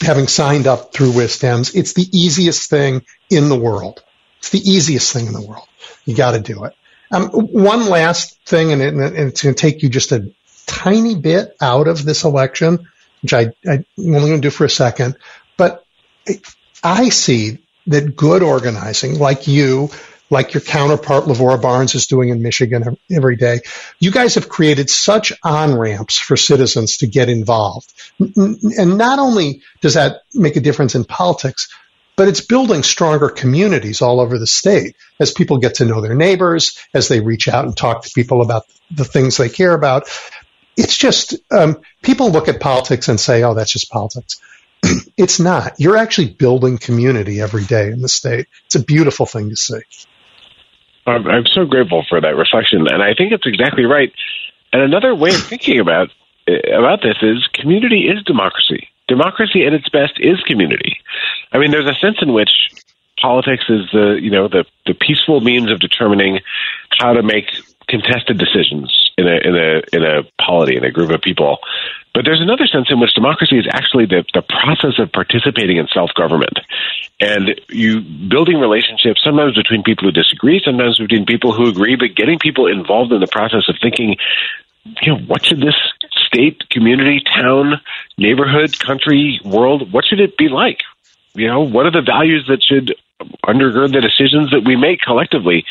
having 0.00 0.26
signed 0.26 0.66
up 0.66 0.92
through 0.92 1.12
WisDems. 1.12 1.76
It's 1.76 1.92
the 1.94 2.08
easiest 2.12 2.68
thing 2.68 3.04
in 3.30 3.48
the 3.48 3.58
world. 3.58 4.02
It's 4.38 4.50
the 4.50 4.58
easiest 4.58 5.12
thing 5.12 5.26
in 5.26 5.32
the 5.32 5.42
world. 5.42 5.68
You 6.04 6.16
got 6.16 6.32
to 6.32 6.40
do 6.40 6.64
it. 6.64 6.74
Um, 7.12 7.28
one 7.30 7.88
last 7.88 8.38
thing, 8.46 8.72
and, 8.72 8.80
it, 8.80 8.94
and 8.94 9.28
it's 9.28 9.42
going 9.42 9.54
to 9.54 9.60
take 9.60 9.82
you 9.82 9.88
just 9.88 10.12
a 10.12 10.32
tiny 10.66 11.16
bit 11.16 11.56
out 11.60 11.88
of 11.88 12.04
this 12.04 12.24
election, 12.24 12.88
which 13.22 13.32
I, 13.32 13.52
I'm 13.68 13.84
only 13.98 14.28
going 14.28 14.40
to 14.40 14.48
do 14.48 14.50
for 14.50 14.64
a 14.64 14.70
second. 14.70 15.16
But 15.56 15.84
I 16.82 17.08
see 17.08 17.58
that 17.88 18.16
good 18.16 18.42
organizing, 18.42 19.18
like 19.18 19.48
you, 19.48 19.90
like 20.30 20.54
your 20.54 20.60
counterpart 20.60 21.24
Lavora 21.24 21.60
Barnes 21.60 21.96
is 21.96 22.06
doing 22.06 22.28
in 22.28 22.40
Michigan 22.40 22.96
every 23.10 23.36
day. 23.36 23.60
You 23.98 24.12
guys 24.12 24.36
have 24.36 24.48
created 24.48 24.88
such 24.88 25.32
on 25.42 25.76
ramps 25.76 26.16
for 26.18 26.36
citizens 26.36 26.98
to 26.98 27.08
get 27.08 27.28
involved. 27.28 27.92
And 28.18 28.96
not 28.96 29.18
only 29.18 29.62
does 29.80 29.94
that 29.94 30.22
make 30.32 30.56
a 30.56 30.60
difference 30.60 30.94
in 30.94 31.04
politics, 31.04 31.68
but 32.16 32.28
it's 32.28 32.40
building 32.40 32.82
stronger 32.82 33.28
communities 33.28 34.02
all 34.02 34.20
over 34.20 34.38
the 34.38 34.46
state 34.46 34.96
as 35.18 35.32
people 35.32 35.58
get 35.58 35.76
to 35.76 35.84
know 35.84 36.00
their 36.00 36.14
neighbors, 36.14 36.78
as 36.92 37.08
they 37.08 37.20
reach 37.20 37.48
out 37.48 37.64
and 37.64 37.76
talk 37.76 38.02
to 38.02 38.10
people 38.14 38.42
about 38.42 38.64
the 38.90 39.04
things 39.04 39.36
they 39.36 39.48
care 39.48 39.72
about. 39.72 40.08
It's 40.76 40.96
just, 40.96 41.36
um, 41.50 41.80
people 42.02 42.30
look 42.30 42.48
at 42.48 42.60
politics 42.60 43.08
and 43.08 43.18
say, 43.18 43.42
oh, 43.42 43.54
that's 43.54 43.72
just 43.72 43.90
politics. 43.90 44.40
it's 45.16 45.40
not. 45.40 45.78
You're 45.78 45.96
actually 45.96 46.30
building 46.30 46.78
community 46.78 47.40
every 47.40 47.64
day 47.64 47.88
in 47.88 48.02
the 48.02 48.08
state. 48.08 48.46
It's 48.66 48.76
a 48.76 48.84
beautiful 48.84 49.26
thing 49.26 49.50
to 49.50 49.56
see. 49.56 49.80
I'm, 51.06 51.26
I'm 51.26 51.46
so 51.46 51.64
grateful 51.64 52.04
for 52.08 52.20
that 52.20 52.36
reflection, 52.36 52.86
and 52.86 53.02
I 53.02 53.14
think 53.14 53.32
it's 53.32 53.46
exactly 53.46 53.84
right. 53.84 54.12
And 54.72 54.82
another 54.82 55.14
way 55.14 55.30
of 55.30 55.42
thinking 55.42 55.80
about 55.80 56.10
about 56.46 57.00
this 57.02 57.16
is 57.22 57.46
community 57.54 58.08
is 58.08 58.22
democracy 58.24 58.89
democracy 59.10 59.66
at 59.66 59.74
its 59.74 59.88
best 59.88 60.14
is 60.18 60.40
community. 60.46 60.98
I 61.52 61.58
mean, 61.58 61.72
there's 61.72 61.90
a 61.90 61.98
sense 61.98 62.18
in 62.22 62.32
which 62.32 62.50
politics 63.20 63.64
is 63.68 63.82
the 63.92 64.18
you 64.22 64.30
know 64.30 64.48
the 64.48 64.64
the 64.86 64.94
peaceful 64.94 65.40
means 65.40 65.70
of 65.70 65.80
determining 65.80 66.40
how 66.98 67.12
to 67.12 67.22
make 67.22 67.50
contested 67.88 68.38
decisions 68.38 69.10
in 69.18 69.26
a 69.26 69.36
in 69.48 69.54
a 69.56 69.82
in 69.92 70.02
a 70.04 70.22
polity 70.40 70.76
in 70.76 70.84
a 70.84 70.90
group 70.90 71.10
of 71.10 71.20
people. 71.20 71.58
But 72.14 72.24
there's 72.24 72.40
another 72.40 72.66
sense 72.66 72.88
in 72.90 72.98
which 72.98 73.14
democracy 73.14 73.56
is 73.56 73.66
actually 73.72 74.06
the, 74.06 74.24
the 74.34 74.42
process 74.42 74.98
of 74.98 75.12
participating 75.12 75.76
in 75.76 75.86
self 75.94 76.10
government. 76.14 76.58
And 77.20 77.60
you 77.68 78.00
building 78.00 78.58
relationships 78.58 79.22
sometimes 79.22 79.54
between 79.54 79.82
people 79.82 80.08
who 80.08 80.12
disagree, 80.12 80.60
sometimes 80.64 80.98
between 80.98 81.26
people 81.26 81.52
who 81.52 81.68
agree, 81.68 81.96
but 81.96 82.16
getting 82.16 82.38
people 82.38 82.66
involved 82.66 83.12
in 83.12 83.20
the 83.20 83.28
process 83.30 83.68
of 83.68 83.76
thinking, 83.80 84.16
you 85.02 85.14
know, 85.14 85.18
what 85.26 85.44
should 85.44 85.60
this 85.60 85.76
state, 86.26 86.68
community, 86.70 87.20
town, 87.20 87.80
neighborhood, 88.16 88.78
country, 88.78 89.40
world, 89.44 89.92
what 89.92 90.04
should 90.04 90.20
it 90.20 90.36
be 90.36 90.48
like? 90.48 90.80
You 91.34 91.46
know, 91.46 91.60
what 91.60 91.86
are 91.86 91.90
the 91.90 92.02
values 92.02 92.46
that 92.48 92.62
should 92.62 92.94
undergird 93.44 93.92
the 93.92 94.00
decisions 94.00 94.50
that 94.50 94.64
we 94.64 94.76
make 94.76 95.00
collectively? 95.00 95.64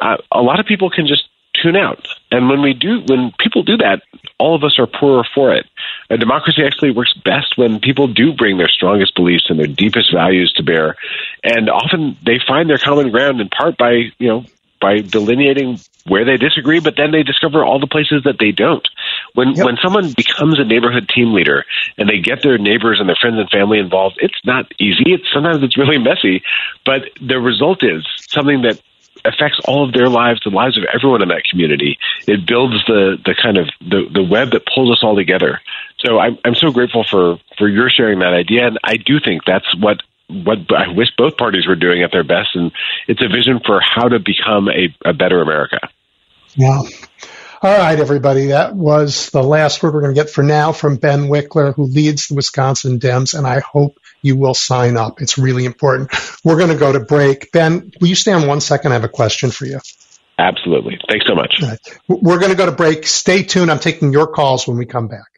Uh, 0.00 0.16
a 0.32 0.42
lot 0.42 0.60
of 0.60 0.66
people 0.66 0.90
can 0.90 1.06
just 1.06 1.24
tune 1.62 1.76
out. 1.76 2.06
And 2.30 2.48
when 2.48 2.62
we 2.62 2.74
do, 2.74 3.02
when 3.06 3.32
people 3.38 3.62
do 3.62 3.76
that, 3.78 4.02
all 4.38 4.54
of 4.54 4.64
us 4.64 4.78
are 4.78 4.86
poorer 4.86 5.24
for 5.34 5.54
it. 5.54 5.66
A 6.10 6.16
democracy 6.18 6.62
actually 6.64 6.90
works 6.90 7.14
best 7.24 7.56
when 7.56 7.80
people 7.80 8.06
do 8.08 8.32
bring 8.32 8.58
their 8.58 8.68
strongest 8.68 9.14
beliefs 9.14 9.46
and 9.48 9.58
their 9.58 9.66
deepest 9.66 10.12
values 10.12 10.52
to 10.56 10.62
bear. 10.62 10.96
And 11.42 11.70
often 11.70 12.16
they 12.24 12.38
find 12.46 12.68
their 12.68 12.78
common 12.78 13.10
ground 13.10 13.40
in 13.40 13.48
part 13.48 13.76
by, 13.78 14.12
you 14.18 14.28
know, 14.28 14.44
by 14.80 15.00
delineating 15.00 15.80
where 16.08 16.24
they 16.24 16.36
disagree, 16.36 16.80
but 16.80 16.94
then 16.96 17.10
they 17.10 17.22
discover 17.22 17.64
all 17.64 17.80
the 17.80 17.86
places 17.86 18.22
that 18.24 18.36
they 18.38 18.52
don't. 18.52 18.86
When 19.34 19.54
yep. 19.54 19.66
when 19.66 19.76
someone 19.82 20.12
becomes 20.16 20.58
a 20.58 20.64
neighborhood 20.64 21.08
team 21.08 21.32
leader 21.32 21.64
and 21.98 22.08
they 22.08 22.18
get 22.18 22.42
their 22.42 22.58
neighbors 22.58 22.98
and 23.00 23.08
their 23.08 23.16
friends 23.20 23.38
and 23.38 23.50
family 23.50 23.78
involved, 23.78 24.16
it's 24.20 24.40
not 24.44 24.72
easy. 24.78 25.12
It's 25.12 25.24
sometimes 25.32 25.62
it's 25.62 25.76
really 25.76 25.98
messy, 25.98 26.42
but 26.84 27.02
the 27.20 27.38
result 27.38 27.82
is 27.82 28.06
something 28.28 28.62
that 28.62 28.80
affects 29.24 29.60
all 29.66 29.84
of 29.84 29.92
their 29.92 30.08
lives, 30.08 30.40
the 30.44 30.50
lives 30.50 30.78
of 30.78 30.84
everyone 30.92 31.22
in 31.22 31.28
that 31.28 31.44
community. 31.50 31.98
It 32.26 32.46
builds 32.46 32.76
the 32.86 33.18
the 33.24 33.34
kind 33.40 33.58
of 33.58 33.68
the 33.80 34.08
the 34.12 34.22
web 34.22 34.52
that 34.52 34.66
pulls 34.66 34.90
us 34.90 35.02
all 35.02 35.16
together. 35.16 35.60
So 36.04 36.18
I'm 36.18 36.38
I'm 36.44 36.54
so 36.54 36.70
grateful 36.70 37.04
for 37.04 37.38
for 37.58 37.68
your 37.68 37.90
sharing 37.90 38.20
that 38.20 38.32
idea, 38.32 38.66
and 38.66 38.78
I 38.84 38.96
do 38.96 39.18
think 39.20 39.44
that's 39.44 39.74
what 39.76 40.02
what 40.28 40.58
I 40.76 40.92
wish 40.94 41.08
both 41.16 41.36
parties 41.36 41.66
were 41.66 41.76
doing 41.76 42.02
at 42.02 42.10
their 42.12 42.24
best, 42.24 42.48
and 42.54 42.72
it's 43.08 43.22
a 43.22 43.28
vision 43.28 43.60
for 43.64 43.80
how 43.80 44.08
to 44.08 44.18
become 44.18 44.68
a, 44.68 44.94
a 45.08 45.12
better 45.12 45.40
America. 45.40 45.78
Yeah. 46.54 46.82
All 47.62 47.78
right, 47.78 47.98
everybody. 47.98 48.48
That 48.48 48.74
was 48.74 49.30
the 49.30 49.42
last 49.42 49.82
word 49.82 49.94
we're 49.94 50.02
going 50.02 50.14
to 50.14 50.20
get 50.20 50.30
for 50.30 50.42
now 50.42 50.72
from 50.72 50.96
Ben 50.96 51.28
Wikler, 51.28 51.74
who 51.74 51.84
leads 51.84 52.28
the 52.28 52.34
Wisconsin 52.34 52.98
Dems, 52.98 53.36
and 53.36 53.46
I 53.46 53.60
hope 53.60 53.98
you 54.22 54.36
will 54.36 54.54
sign 54.54 54.96
up. 54.96 55.22
It's 55.22 55.38
really 55.38 55.64
important. 55.64 56.10
We're 56.44 56.58
going 56.58 56.70
to 56.70 56.76
go 56.76 56.92
to 56.92 57.00
break. 57.00 57.50
Ben, 57.52 57.92
will 58.00 58.08
you 58.08 58.14
stay 58.14 58.32
on 58.32 58.46
one 58.46 58.60
second? 58.60 58.92
I 58.92 58.94
have 58.94 59.04
a 59.04 59.08
question 59.08 59.50
for 59.50 59.64
you. 59.64 59.80
Absolutely. 60.38 60.98
Thanks 61.08 61.26
so 61.26 61.34
much. 61.34 61.54
Right. 61.62 61.78
We're 62.08 62.38
going 62.38 62.50
to 62.50 62.58
go 62.58 62.66
to 62.66 62.72
break. 62.72 63.06
Stay 63.06 63.42
tuned. 63.42 63.70
I'm 63.70 63.78
taking 63.78 64.12
your 64.12 64.26
calls 64.26 64.68
when 64.68 64.76
we 64.76 64.84
come 64.84 65.08
back. 65.08 65.35